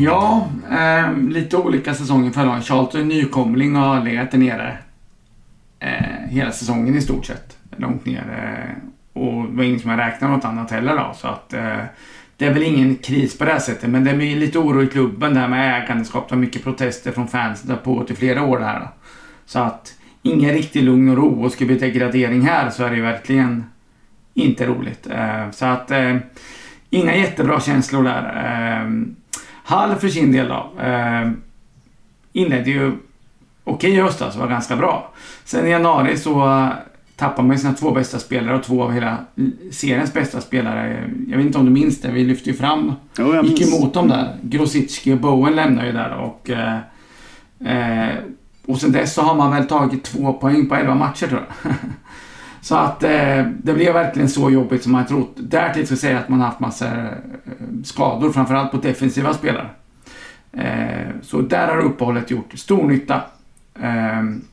Ja, 0.00 0.48
eh, 0.70 1.16
lite 1.18 1.56
olika 1.56 1.94
säsonger 1.94 2.30
för 2.30 2.44
laget. 2.44 2.64
Charlton 2.64 3.00
är 3.00 3.04
nykomling 3.04 3.76
och 3.76 3.82
har 3.82 4.04
legat 4.04 4.30
där 4.30 4.38
nere 4.38 4.78
eh, 5.80 6.28
hela 6.28 6.52
säsongen 6.52 6.96
i 6.96 7.00
stort 7.00 7.26
sett. 7.26 7.58
Långt 7.76 8.06
nere. 8.06 8.66
Eh, 8.66 9.22
och 9.22 9.50
det 9.50 9.56
var 9.56 9.64
ingen 9.64 9.80
som 9.80 9.90
har 9.90 9.96
räknat 9.96 10.30
något 10.30 10.44
annat 10.44 10.70
heller 10.70 10.96
då. 10.96 11.12
Så 11.16 11.28
att 11.28 11.52
eh, 11.52 11.78
det 12.36 12.46
är 12.46 12.52
väl 12.52 12.62
ingen 12.62 12.96
kris 12.96 13.38
på 13.38 13.44
det 13.44 13.52
här 13.52 13.58
sättet, 13.58 13.90
men 13.90 14.04
det 14.04 14.10
är 14.10 14.36
lite 14.36 14.58
oro 14.58 14.82
i 14.82 14.86
klubben 14.86 15.34
där 15.34 15.48
med 15.48 15.82
ägandeskap. 15.82 16.28
Det 16.28 16.34
har 16.34 16.40
mycket 16.40 16.64
protester 16.64 17.12
från 17.12 17.28
fans. 17.28 17.62
Det 17.62 17.72
har 17.72 17.80
pågått 17.80 18.10
i 18.10 18.14
flera 18.14 18.42
år 18.42 18.58
det 18.58 18.64
här. 18.64 18.88
Så 19.46 19.58
att 19.58 19.94
ingen 20.22 20.52
riktig 20.52 20.82
lugn 20.82 21.08
och 21.08 21.16
ro. 21.16 21.44
Och 21.44 21.52
ska 21.52 21.64
vi 21.64 21.80
ta 21.80 21.86
gradering 21.86 22.42
här 22.42 22.70
så 22.70 22.84
är 22.84 22.90
det 22.90 22.96
ju 22.96 23.02
verkligen 23.02 23.64
inte 24.34 24.66
roligt. 24.66 25.06
Eh, 25.10 25.50
så 25.50 25.66
att 25.66 25.90
eh, 25.90 26.16
inga 26.90 27.16
jättebra 27.16 27.60
känslor 27.60 28.04
där. 28.04 28.24
Eh, 28.24 28.90
Eh, 29.66 29.72
Hall 29.72 29.94
för 29.94 30.08
sin 30.08 30.32
del 30.32 30.48
då. 30.48 30.72
Inledde 32.32 32.70
ju 32.70 32.92
okej 33.64 33.74
okay 33.74 33.90
i 33.90 34.00
höstas, 34.00 34.36
var 34.36 34.48
ganska 34.48 34.76
bra. 34.76 35.12
Sen 35.44 35.66
i 35.66 35.70
januari 35.70 36.16
så 36.16 36.68
tappar 37.16 37.42
man 37.42 37.58
sina 37.58 37.72
två 37.72 37.90
bästa 37.90 38.18
spelare 38.18 38.56
och 38.56 38.62
två 38.62 38.82
av 38.82 38.92
hela 38.92 39.18
seriens 39.72 40.12
bästa 40.12 40.40
spelare. 40.40 41.10
Jag 41.28 41.36
vet 41.36 41.46
inte 41.46 41.58
om 41.58 41.64
du 41.64 41.70
minns 41.70 42.00
det, 42.00 42.10
vi 42.10 42.24
lyfte 42.24 42.50
ju 42.50 42.56
fram, 42.56 42.92
jo, 43.18 43.44
gick 43.44 43.68
emot 43.68 43.94
dem 43.94 44.08
där. 44.08 44.36
Grosicki 44.42 45.12
och 45.12 45.18
Bowen 45.18 45.56
lämnar 45.56 45.86
ju 45.86 45.92
där 45.92 46.14
och... 46.14 46.50
Eh, 46.50 46.78
eh, 47.60 48.14
och 48.66 48.80
sen 48.80 48.92
dess 48.92 49.14
så 49.14 49.22
har 49.22 49.34
man 49.34 49.50
väl 49.50 49.66
tagit 49.66 50.04
två 50.04 50.32
poäng 50.32 50.68
på 50.68 50.74
elva 50.74 50.94
matcher 50.94 51.26
tror 51.26 51.40
jag. 51.62 51.74
så 52.60 52.74
att 52.74 53.02
eh, 53.02 53.46
det 53.62 53.74
blev 53.74 53.92
verkligen 53.92 54.28
så 54.28 54.50
jobbigt 54.50 54.82
som 54.82 54.92
man 54.92 55.06
trott. 55.06 55.32
Därtill 55.36 55.86
ska 55.86 55.92
jag 55.92 55.98
säga 55.98 56.18
att 56.18 56.28
man 56.28 56.40
haft 56.40 56.60
massor 56.60 56.86
eh, 56.86 57.52
skador, 57.86 58.32
framförallt 58.32 58.70
på 58.70 58.76
defensiva 58.76 59.34
spelare. 59.34 59.68
Eh, 60.52 61.08
så 61.22 61.40
där 61.40 61.68
har 61.68 61.78
uppehållet 61.78 62.30
gjort 62.30 62.58
stor 62.58 62.88
nytta. 62.88 63.20
Ehm, 63.80 64.44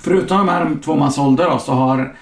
förutom 0.00 0.38
de 0.38 0.48
här 0.48 0.76
två 0.84 0.96
man 0.96 1.12
sålde 1.12 1.44
då, 1.44 1.58
så 1.58 1.72
har 1.72 2.14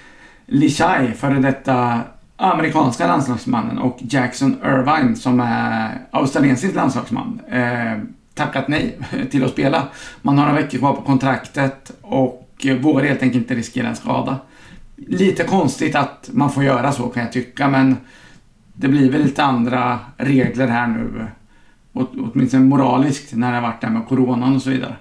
Lishai, 0.47 1.13
före 1.13 1.39
detta 1.39 2.01
amerikanska 2.37 3.07
landslagsmannen 3.07 3.79
och 3.79 3.99
Jackson 4.01 4.57
Irvine 4.65 5.17
som 5.17 5.41
är 5.41 5.99
australiensisk 6.11 6.75
landslagsman 6.75 7.41
eh, 7.51 7.99
tackat 8.35 8.69
nej 8.69 8.99
till 9.31 9.45
att 9.45 9.51
spela. 9.51 9.89
Man 10.23 10.39
har 10.39 10.47
några 10.47 10.61
veckor 10.61 10.79
kvar 10.79 10.93
på 10.93 11.03
kontraktet 11.03 11.93
och 12.01 12.67
vågar 12.81 13.05
helt 13.05 13.23
enkelt 13.23 13.43
inte 13.43 13.55
riskera 13.55 13.89
en 13.89 13.97
skada. 13.97 14.39
Lite 14.97 15.45
konstigt 15.45 15.95
att 15.97 16.31
man 16.33 16.53
får 16.53 16.65
göra 16.65 16.93
så 16.93 17.09
kan 17.09 17.23
jag 17.23 17.33
tycka 17.33 17.69
men 17.69 17.97
det 18.73 18.89
blir 18.89 19.11
väl 19.11 19.23
lite 19.23 19.45
andra 19.45 19.99
regler 20.17 20.67
här 20.67 20.87
nu. 20.87 21.27
Åtminstone 21.93 22.65
moraliskt 22.65 23.35
när 23.35 23.51
det 23.51 23.55
har 23.55 23.63
varit 23.63 23.81
det 23.81 23.87
här 23.87 23.95
med 23.95 24.09
coronan 24.09 24.55
och 24.55 24.63
så 24.63 24.71
vidare. 24.71 24.97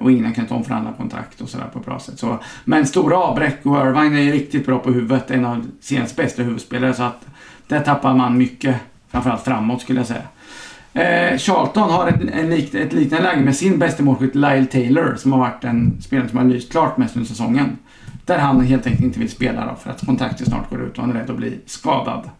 Och 0.00 0.12
ingen 0.12 0.32
kan 0.32 0.46
ta 0.46 0.54
omförhandla 0.54 0.92
kontrakt 0.92 1.40
och 1.40 1.48
sådär 1.48 1.66
på 1.72 1.78
ett 1.78 1.84
bra 1.84 1.98
sätt. 1.98 2.18
Så, 2.18 2.38
men 2.64 2.86
stora 2.86 3.16
avbräck 3.16 3.66
och 3.66 3.76
Irvine 3.76 4.16
är 4.16 4.32
riktigt 4.32 4.66
bra 4.66 4.78
på 4.78 4.90
huvudet. 4.90 5.30
En 5.30 5.44
av 5.44 5.66
seriens 5.80 6.16
bästa 6.16 6.42
huvudspelare. 6.42 6.94
Så 6.94 7.02
att 7.02 7.26
där 7.68 7.80
tappar 7.80 8.14
man 8.14 8.38
mycket. 8.38 8.76
Framförallt 9.08 9.44
framåt 9.44 9.80
skulle 9.80 10.00
jag 10.00 10.06
säga. 10.06 10.22
Eh, 10.94 11.38
Charlton 11.38 11.90
har 11.90 12.08
en, 12.08 12.28
en 12.28 12.50
lik, 12.50 12.74
ett 12.74 12.92
liknande 12.92 13.24
läge 13.24 13.40
med 13.40 13.56
sin 13.56 13.78
bästa 13.78 14.02
målskytt 14.02 14.34
Lyle 14.34 14.66
Taylor 14.66 15.14
som 15.18 15.32
har 15.32 15.38
varit 15.38 15.64
en 15.64 16.02
spelare 16.02 16.28
som 16.28 16.38
har 16.38 16.44
lyst 16.44 16.72
klart 16.72 16.96
mest 16.96 17.16
under 17.16 17.28
säsongen. 17.28 17.76
Där 18.24 18.38
han 18.38 18.60
helt 18.60 18.86
enkelt 18.86 19.04
inte 19.04 19.18
vill 19.18 19.30
spela 19.30 19.66
då, 19.66 19.74
för 19.74 19.90
att 19.90 20.06
kontraktet 20.06 20.48
snart 20.48 20.70
går 20.70 20.82
ut 20.82 20.98
och 20.98 21.04
han 21.04 21.16
är 21.16 21.20
rädd 21.20 21.30
att 21.30 21.36
bli 21.36 21.60
skadad. 21.66 22.30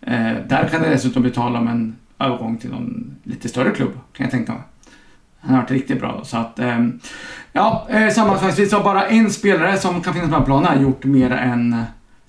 Eh, 0.00 0.32
där 0.48 0.68
kan 0.70 0.82
det 0.82 0.88
dessutom 0.88 1.22
bli 1.22 1.30
tal 1.30 1.56
om 1.56 1.68
en 1.68 1.96
övergång 2.18 2.56
till 2.56 2.70
någon 2.70 3.16
lite 3.24 3.48
större 3.48 3.70
klubb, 3.70 3.92
kan 4.12 4.24
jag 4.24 4.30
tänka 4.30 4.52
mig. 4.52 4.62
Han 5.40 5.54
har 5.54 5.62
varit 5.62 5.70
riktigt 5.70 6.00
bra. 6.00 6.14
Då, 6.18 6.24
så 6.24 6.36
att, 6.36 6.58
eh, 6.58 6.86
ja, 7.52 7.86
eh, 7.90 8.10
sammanfattningsvis 8.10 8.72
har 8.72 8.84
bara 8.84 9.06
en 9.06 9.30
spelare 9.30 9.78
som 9.78 10.00
kan 10.00 10.14
finnas 10.14 10.30
på 10.30 10.42
planen 10.42 10.82
gjort 10.82 11.04
mer 11.04 11.30
än 11.30 11.82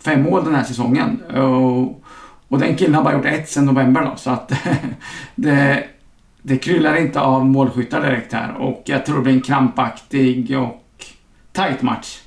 fem 0.03 0.23
mål 0.23 0.43
den 0.43 0.55
här 0.55 0.63
säsongen. 0.63 1.21
Och, 1.21 2.03
och 2.47 2.59
den 2.59 2.75
killen 2.75 2.95
har 2.95 3.03
bara 3.03 3.13
gjort 3.13 3.25
ett 3.25 3.49
sen 3.49 3.65
november 3.65 4.01
då, 4.01 4.13
så 4.15 4.29
att 4.29 4.53
det, 5.35 5.83
det 6.41 6.57
kryllar 6.57 6.95
inte 6.95 7.21
av 7.21 7.45
målskyttar 7.45 8.01
direkt 8.01 8.33
här. 8.33 8.53
Och 8.53 8.83
jag 8.85 9.05
tror 9.05 9.15
det 9.15 9.21
blir 9.21 9.33
en 9.33 9.41
krampaktig 9.41 10.59
och 10.59 11.05
tight 11.51 11.81
match. 11.81 12.19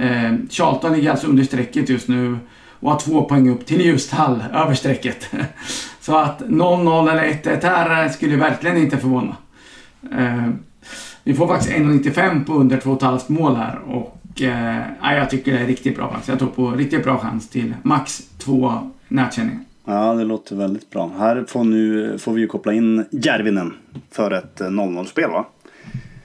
Eh, 0.00 0.32
Charlton 0.50 0.92
ligger 0.92 1.10
alltså 1.10 1.26
under 1.26 1.44
strecket 1.44 1.88
just 1.88 2.08
nu 2.08 2.38
och 2.80 2.90
har 2.90 2.98
två 2.98 3.22
poäng 3.22 3.48
upp 3.50 3.66
till 3.66 3.80
Ljusthall 3.80 4.44
över 4.54 4.74
strecket. 4.74 5.30
Så 6.00 6.16
att 6.16 6.40
0-0 6.40 7.10
eller 7.10 7.22
1-1 7.22 7.62
här 7.62 8.04
eh, 8.04 8.10
skulle 8.10 8.36
verkligen 8.36 8.76
inte 8.76 8.98
förvåna. 8.98 9.36
Eh, 10.12 10.48
vi 11.24 11.34
får 11.34 11.46
faktiskt 11.46 11.76
1,95 11.76 12.44
på 12.44 12.52
under 12.52 12.76
2,5 12.76 13.32
mål 13.32 13.56
här 13.56 13.78
och 13.86 14.42
eh, 14.42 15.16
jag 15.16 15.30
tycker 15.30 15.52
det 15.52 15.58
är 15.58 15.66
riktigt 15.66 15.96
bra 15.96 16.08
faktiskt. 16.08 16.28
Jag 16.28 16.38
tror 16.38 16.48
på 16.48 16.70
riktigt 16.70 17.04
bra 17.04 17.18
chans 17.18 17.48
till 17.48 17.74
max 17.82 18.22
två 18.38 18.90
nätkänningar. 19.08 19.60
Ja, 19.84 20.14
det 20.14 20.24
låter 20.24 20.56
väldigt 20.56 20.90
bra. 20.90 21.10
Här 21.18 21.44
får, 21.48 21.64
nu, 21.64 22.18
får 22.18 22.32
vi 22.32 22.40
ju 22.40 22.46
koppla 22.46 22.72
in 22.72 23.04
Järvinen 23.10 23.74
för 24.10 24.30
ett 24.30 24.60
eh, 24.60 24.66
0-0-spel 24.66 25.30
va? 25.30 25.46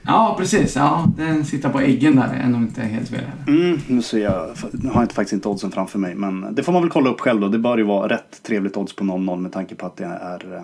Ja, 0.06 0.34
precis. 0.38 0.76
Ja, 0.76 1.08
den 1.16 1.44
sitter 1.44 1.68
på 1.68 1.80
äggen 1.80 2.16
där 2.16 2.40
är 2.44 2.48
nog 2.48 2.62
inte 2.62 2.80
helt 2.82 3.08
fel 3.08 3.24
Mm, 3.46 3.80
nu 3.86 4.02
ser 4.02 4.18
jag, 4.18 4.50
nu 4.72 4.88
har 4.88 5.02
jag 5.02 5.12
faktiskt 5.12 5.32
inte 5.32 5.48
oddsen 5.48 5.70
framför 5.70 5.98
mig. 5.98 6.14
Men 6.14 6.54
det 6.54 6.62
får 6.62 6.72
man 6.72 6.82
väl 6.82 6.90
kolla 6.90 7.10
upp 7.10 7.20
själv 7.20 7.40
då. 7.40 7.48
Det 7.48 7.58
bör 7.58 7.78
ju 7.78 7.84
vara 7.84 8.08
rätt 8.08 8.42
trevligt 8.42 8.76
odds 8.76 8.96
på 8.96 9.04
0-0 9.04 9.40
med 9.40 9.52
tanke 9.52 9.74
på 9.74 9.86
att 9.86 9.96
det 9.96 10.04
är 10.04 10.54
eh, 10.54 10.62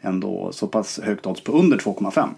ändå 0.00 0.52
så 0.52 0.66
pass 0.66 1.00
högt 1.04 1.26
odds 1.26 1.40
på 1.40 1.52
under 1.52 1.76
2,5. 1.76 2.28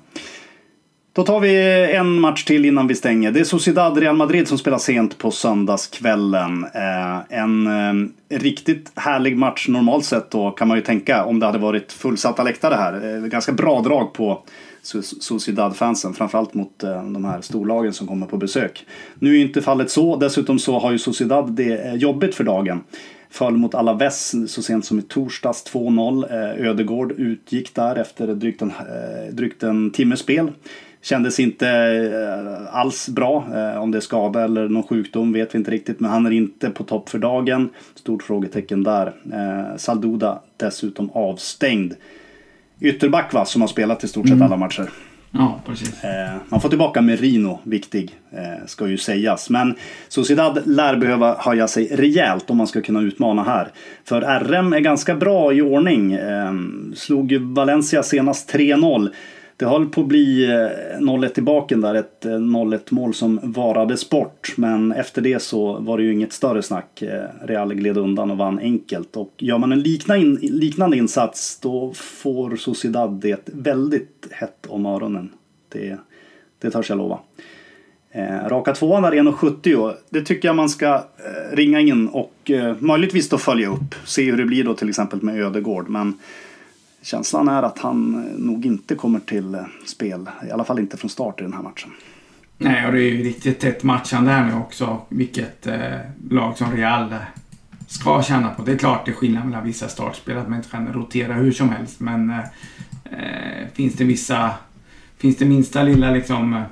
Då 1.21 1.25
tar 1.25 1.41
vi 1.41 1.57
en 1.93 2.21
match 2.21 2.45
till 2.45 2.65
innan 2.65 2.87
vi 2.87 2.95
stänger. 2.95 3.31
Det 3.31 3.41
är 3.41 3.45
Sociedad 3.45 3.99
Real 3.99 4.17
Madrid 4.17 4.49
som 4.49 4.59
spelar 4.59 4.79
sent 4.79 5.19
på 5.19 5.31
söndagskvällen. 5.31 6.67
Eh, 6.75 7.39
en 7.39 7.67
eh, 7.67 8.39
riktigt 8.39 8.93
härlig 8.95 9.37
match 9.37 9.69
normalt 9.69 10.05
sett 10.05 10.31
då 10.31 10.51
kan 10.51 10.69
man 10.69 10.77
ju 10.77 10.83
tänka 10.83 11.25
om 11.25 11.39
det 11.41 11.47
hade 11.47 11.59
varit 11.59 11.93
fullsatta 11.93 12.43
läktare 12.43 12.75
här. 12.75 13.17
Eh, 13.17 13.27
ganska 13.27 13.53
bra 13.53 13.81
drag 13.81 14.13
på 14.13 14.43
Sociedad-fansen, 15.21 16.15
framförallt 16.15 16.55
mot 16.55 16.83
eh, 16.83 17.05
de 17.05 17.25
här 17.25 17.41
storlagen 17.41 17.93
som 17.93 18.07
kommer 18.07 18.27
på 18.27 18.37
besök. 18.37 18.87
Nu 19.15 19.37
är 19.37 19.41
inte 19.41 19.63
fallet 19.63 19.91
så, 19.91 20.17
dessutom 20.17 20.59
så 20.59 20.79
har 20.79 20.93
ju 20.93 20.99
Sociedad 20.99 21.53
det 21.53 21.87
eh, 21.87 21.95
jobbigt 21.95 22.35
för 22.35 22.45
dagen. 22.45 22.81
Föll 23.31 23.57
mot 23.57 23.75
Alaves 23.75 24.35
så 24.53 24.63
sent 24.63 24.85
som 24.85 24.99
i 24.99 25.03
torsdags 25.03 25.65
2-0. 25.73 26.33
Eh, 26.33 26.67
Ödegård 26.67 27.13
utgick 27.13 27.75
där 27.75 27.97
efter 27.97 28.27
drygt 28.27 28.63
en, 28.63 28.71
eh, 28.71 29.35
drygt 29.35 29.63
en 29.63 29.91
timmes 29.91 30.21
spel. 30.21 30.51
Kändes 31.03 31.41
inte 31.41 32.69
alls 32.73 33.09
bra. 33.09 33.45
Om 33.79 33.91
det 33.91 33.99
är 33.99 34.01
skada 34.01 34.45
eller 34.45 34.69
någon 34.69 34.83
sjukdom 34.83 35.33
vet 35.33 35.55
vi 35.55 35.59
inte 35.59 35.71
riktigt. 35.71 36.01
Men 36.01 36.11
han 36.11 36.27
är 36.27 36.31
inte 36.31 36.71
på 36.71 36.85
topp 36.85 37.09
för 37.09 37.19
dagen. 37.19 37.69
Stort 37.95 38.23
frågetecken 38.23 38.83
där. 38.83 39.13
Salduda 39.77 40.41
dessutom 40.57 41.11
avstängd 41.11 41.95
ytterback 42.81 43.33
va, 43.33 43.45
som 43.45 43.61
har 43.61 43.69
spelat 43.69 44.05
i 44.05 44.09
stort 44.09 44.27
sett 44.27 44.35
mm. 44.35 44.47
alla 44.47 44.57
matcher. 44.57 44.91
Ja, 45.33 45.61
precis. 45.67 46.05
Eh, 46.05 46.37
man 46.49 46.61
får 46.61 46.69
tillbaka 46.69 47.01
Merino, 47.01 47.59
viktig, 47.63 48.19
eh, 48.33 48.67
ska 48.67 48.89
ju 48.89 48.99
sägas. 48.99 49.51
Men 49.51 49.75
Sociedad 50.09 50.63
lär 50.67 50.97
behöva 50.97 51.37
höja 51.39 51.69
sig 51.69 51.87
rejält 51.87 52.51
om 52.51 52.57
man 52.57 52.67
ska 52.67 52.81
kunna 52.81 53.01
utmana 53.01 53.43
här. 53.43 53.69
För 54.05 54.21
RM 54.21 54.73
är 54.73 54.81
ganska 54.81 55.15
bra 55.15 55.53
i 55.53 55.63
ordning. 55.63 56.13
Eh, 56.13 56.53
slog 56.95 57.33
ju 57.33 57.39
Valencia 57.39 58.03
senast 58.03 58.53
3-0. 58.53 59.11
Det 59.61 59.67
höll 59.67 59.87
på 59.87 60.01
att 60.01 60.07
bli 60.07 60.45
eh, 60.45 61.01
0-1 61.01 61.39
i 61.39 61.43
baken 61.43 61.81
där, 61.81 61.95
ett 61.95 62.25
eh, 62.25 62.31
0-1 62.31 62.81
mål 62.91 63.15
som 63.15 63.41
varades 63.43 64.11
bort. 64.11 64.55
Men 64.57 64.93
efter 64.93 65.23
det 65.23 65.43
så 65.43 65.79
var 65.79 65.99
det 65.99 66.05
ju 66.05 66.13
inget 66.13 66.33
större 66.33 66.63
snack. 66.63 67.03
Eh, 67.03 67.25
Real 67.43 67.75
gled 67.75 67.99
undan 67.99 68.31
och 68.31 68.37
vann 68.37 68.59
enkelt. 68.59 69.17
Och 69.17 69.35
gör 69.39 69.59
man 69.59 69.73
en 69.73 69.83
liknande 70.41 70.97
insats 70.97 71.61
då 71.61 71.93
får 71.95 72.57
Sociedad 72.57 73.21
det 73.21 73.49
väldigt 73.53 74.29
hett 74.31 74.67
om 74.69 74.87
öronen. 74.87 75.31
Det, 75.69 75.97
det 76.59 76.71
törs 76.71 76.89
jag 76.89 76.99
lova. 76.99 77.19
raka 78.49 78.75
tvåan 78.75 79.03
där 79.03 79.13
1,70. 79.13 79.95
Det 80.11 80.23
tycker 80.23 80.49
jag 80.49 80.57
man 80.57 80.69
ska 80.69 81.05
ringa 81.53 81.81
in 81.81 82.09
och 82.09 82.51
möjligtvis 82.79 83.29
då 83.29 83.39
följa 83.39 83.69
upp. 83.69 83.95
Se 84.05 84.31
hur 84.31 84.37
det 84.37 84.45
blir 84.45 84.65
då 84.65 84.75
till 84.75 84.89
exempel 84.89 85.23
med 85.23 85.41
Ödegård. 85.41 85.89
Men 85.89 86.15
Känslan 87.03 87.49
är 87.49 87.63
att 87.63 87.79
han 87.79 88.15
eh, 88.15 88.39
nog 88.39 88.67
inte 88.67 88.95
kommer 88.95 89.21
till 89.21 89.55
eh, 89.55 89.65
spel, 89.87 90.29
i 90.49 90.51
alla 90.51 90.65
fall 90.65 90.79
inte 90.79 90.97
från 90.97 91.11
start 91.11 91.41
i 91.41 91.43
den 91.43 91.53
här 91.53 91.63
matchen. 91.63 91.91
Nej, 92.59 92.87
och 92.87 92.93
det 92.93 93.03
är 93.03 93.11
ju 93.11 93.23
riktigt 93.23 93.61
tätt 93.61 93.83
matchande 93.83 94.31
här 94.31 94.47
nu 94.47 94.55
också, 94.55 95.01
vilket 95.09 95.67
eh, 95.67 95.99
lag 96.31 96.57
som 96.57 96.73
Real 96.73 97.13
eh, 97.13 97.19
ska 97.87 98.23
känna 98.23 98.49
på. 98.49 98.63
Det 98.63 98.73
är 98.73 98.79
klart 98.79 99.05
det 99.05 99.11
är 99.11 99.15
skillnad 99.15 99.45
mellan 99.45 99.65
vissa 99.65 99.89
startspel, 99.89 100.39
att 100.39 100.49
man 100.49 100.59
inte 100.59 100.71
kan 100.71 100.93
rotera 100.93 101.35
hur 101.35 101.53
som 101.53 101.69
helst, 101.69 102.01
men 102.01 102.31
eh 102.31 102.47
finns 103.73 103.95
det 103.95 104.05
vissa, 104.05 104.51
finns 105.19 105.37
det 105.37 105.45
minsta 105.45 105.83
lilla 105.83 106.11
liksom 106.11 106.63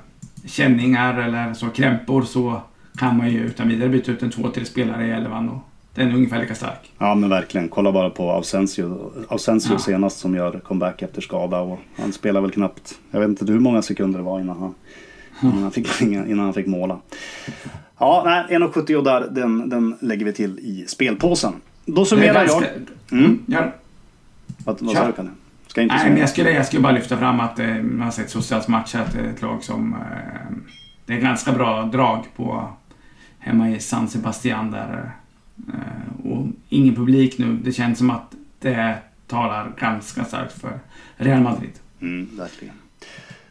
känningar 0.45 1.17
eller 1.17 1.53
så 1.53 1.69
krämpor 1.69 2.21
så 2.21 2.61
kan 2.97 3.17
man 3.17 3.29
ju 3.29 3.39
utan 3.39 3.67
vidare 3.67 3.89
byta 3.89 4.11
ut 4.11 4.23
en 4.23 4.31
två, 4.31 4.49
tre 4.49 4.65
spelare 4.65 5.07
i 5.07 5.11
elvan 5.11 5.49
och 5.49 5.68
den 5.93 6.09
är 6.09 6.15
ungefär 6.15 6.39
lika 6.39 6.55
stark. 6.55 6.93
Ja 6.97 7.15
men 7.15 7.29
verkligen. 7.29 7.69
Kolla 7.69 7.91
bara 7.91 8.09
på 8.09 8.31
Ausensio, 8.31 9.11
Ausensio 9.29 9.73
ja. 9.73 9.79
senast 9.79 10.19
som 10.19 10.35
gör 10.35 10.59
comeback 10.59 11.01
efter 11.01 11.21
skada. 11.21 11.59
Och 11.59 11.79
han 11.97 12.13
spelar 12.13 12.41
väl 12.41 12.51
knappt, 12.51 12.99
jag 13.11 13.19
vet 13.19 13.29
inte 13.29 13.45
hur 13.45 13.59
många 13.59 13.81
sekunder 13.81 14.19
det 14.19 14.25
var 14.25 14.39
innan 14.39 14.59
han, 14.59 14.73
innan 15.41 15.63
han, 15.63 15.71
fick, 15.71 16.01
innan 16.01 16.39
han 16.39 16.53
fick 16.53 16.67
måla. 16.67 16.99
Ja, 17.97 18.23
nej, 18.25 18.57
1,70 18.57 19.03
där, 19.03 19.27
den, 19.31 19.69
den 19.69 19.97
lägger 20.01 20.25
vi 20.25 20.33
till 20.33 20.59
i 20.59 20.85
spelpåsen. 20.87 21.53
Då 21.85 22.05
summerar 22.05 22.45
jag. 22.45 22.63
Mm. 23.11 23.39
Ja. 23.45 23.71
Vad, 24.65 24.81
vad 24.81 24.95
sa 24.95 25.07
du 25.07 25.13
Kalle? 25.13 25.29
Ska 25.67 25.81
inte 25.81 25.95
Nej, 25.95 26.09
men 26.09 26.19
jag 26.19 26.29
skulle, 26.29 26.51
jag 26.51 26.65
skulle 26.65 26.81
bara 26.81 26.93
lyfta 26.93 27.17
fram 27.17 27.39
att 27.39 27.59
eh, 27.59 27.67
man 27.67 28.01
har 28.01 28.11
sett 28.11 28.29
Socials 28.29 28.67
matcher, 28.67 28.97
att 28.97 29.13
det 29.13 29.19
är 29.19 29.29
ett 29.29 29.41
lag 29.41 29.63
som... 29.63 29.93
Eh, 29.93 30.57
det 31.05 31.13
är 31.13 31.19
ganska 31.21 31.51
bra 31.51 31.83
drag 31.83 32.25
på 32.35 32.73
hemma 33.39 33.69
i 33.69 33.79
San 33.79 34.07
Sebastian 34.07 34.71
där 34.71 34.93
Eh, 34.93 35.11
Eh, 35.67 36.31
och 36.31 36.47
ingen 36.69 36.95
publik 36.95 37.37
nu. 37.37 37.59
Det 37.63 37.71
känns 37.71 37.97
som 37.97 38.09
att 38.09 38.35
det 38.59 38.97
talar 39.27 39.71
ganska 39.79 40.23
starkt 40.23 40.61
för 40.61 40.79
Real 41.17 41.41
Madrid. 41.41 41.71
Mm, 42.01 42.29
verkligen. 42.37 42.75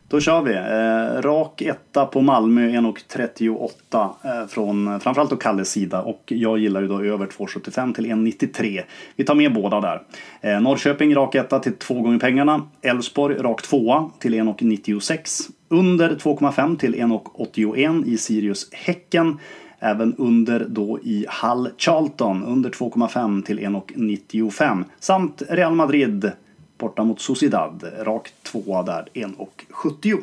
Då 0.08 0.20
kör 0.20 0.42
vi. 0.42 0.54
Eh, 0.54 1.22
rak 1.22 1.62
etta 1.62 2.06
på 2.06 2.20
Malmö 2.20 2.68
1,38 2.68 4.10
eh, 4.24 4.46
från 4.48 5.00
framförallt 5.00 5.30
då 5.30 5.36
Kalles 5.36 5.70
sida 5.70 6.02
och 6.02 6.22
jag 6.26 6.58
gillar 6.58 6.82
ju 6.82 6.88
då 6.88 7.02
över 7.02 7.26
2,75 7.26 7.94
till 7.94 8.06
1,93. 8.06 8.82
Vi 9.16 9.24
tar 9.24 9.34
med 9.34 9.54
båda 9.54 9.80
där. 9.80 10.02
Eh, 10.40 10.60
Norrköping 10.60 11.14
rak 11.14 11.34
etta 11.34 11.58
till 11.58 11.74
två 11.74 12.00
gånger 12.00 12.18
pengarna. 12.18 12.62
Elfsborg 12.82 13.36
rak 13.36 13.62
tvåa 13.62 14.10
till 14.18 14.34
1,96. 14.34 15.50
Under 15.68 16.10
2,5 16.10 16.76
till 16.76 16.94
1,81 16.94 18.04
i 18.06 18.18
Sirius 18.18 18.72
Häcken. 18.72 19.38
Även 19.80 20.14
under 20.18 20.66
då 20.68 20.98
i 21.02 21.26
Hall 21.28 21.70
Charlton 21.78 22.44
under 22.44 22.70
2,5 22.70 23.42
till 23.42 23.58
1,95. 23.58 24.84
Samt 25.00 25.42
Real 25.48 25.74
Madrid 25.74 26.32
borta 26.78 27.04
mot 27.04 27.20
Sociedad. 27.20 27.84
Rakt 27.98 28.42
tvåa 28.42 28.82
där 28.82 29.08
1,70. 29.14 30.18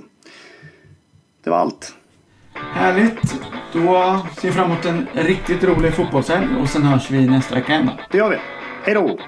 Det 1.43 1.49
var 1.49 1.57
allt. 1.57 1.95
Härligt. 2.53 3.41
Då 3.73 4.21
ser 4.41 4.47
vi 4.47 4.51
fram 4.51 4.71
emot 4.71 4.85
en 4.85 5.07
riktigt 5.13 5.63
rolig 5.63 5.93
fotbollshelg 5.93 6.47
och 6.61 6.69
sen 6.69 6.83
hörs 6.83 7.11
vi 7.11 7.27
nästa 7.27 7.55
vecka 7.55 7.73
igen. 7.73 7.89
Det 8.11 8.17
gör 8.17 8.29
vi. 8.29 8.37
Hej 8.83 8.93
då! 8.93 9.19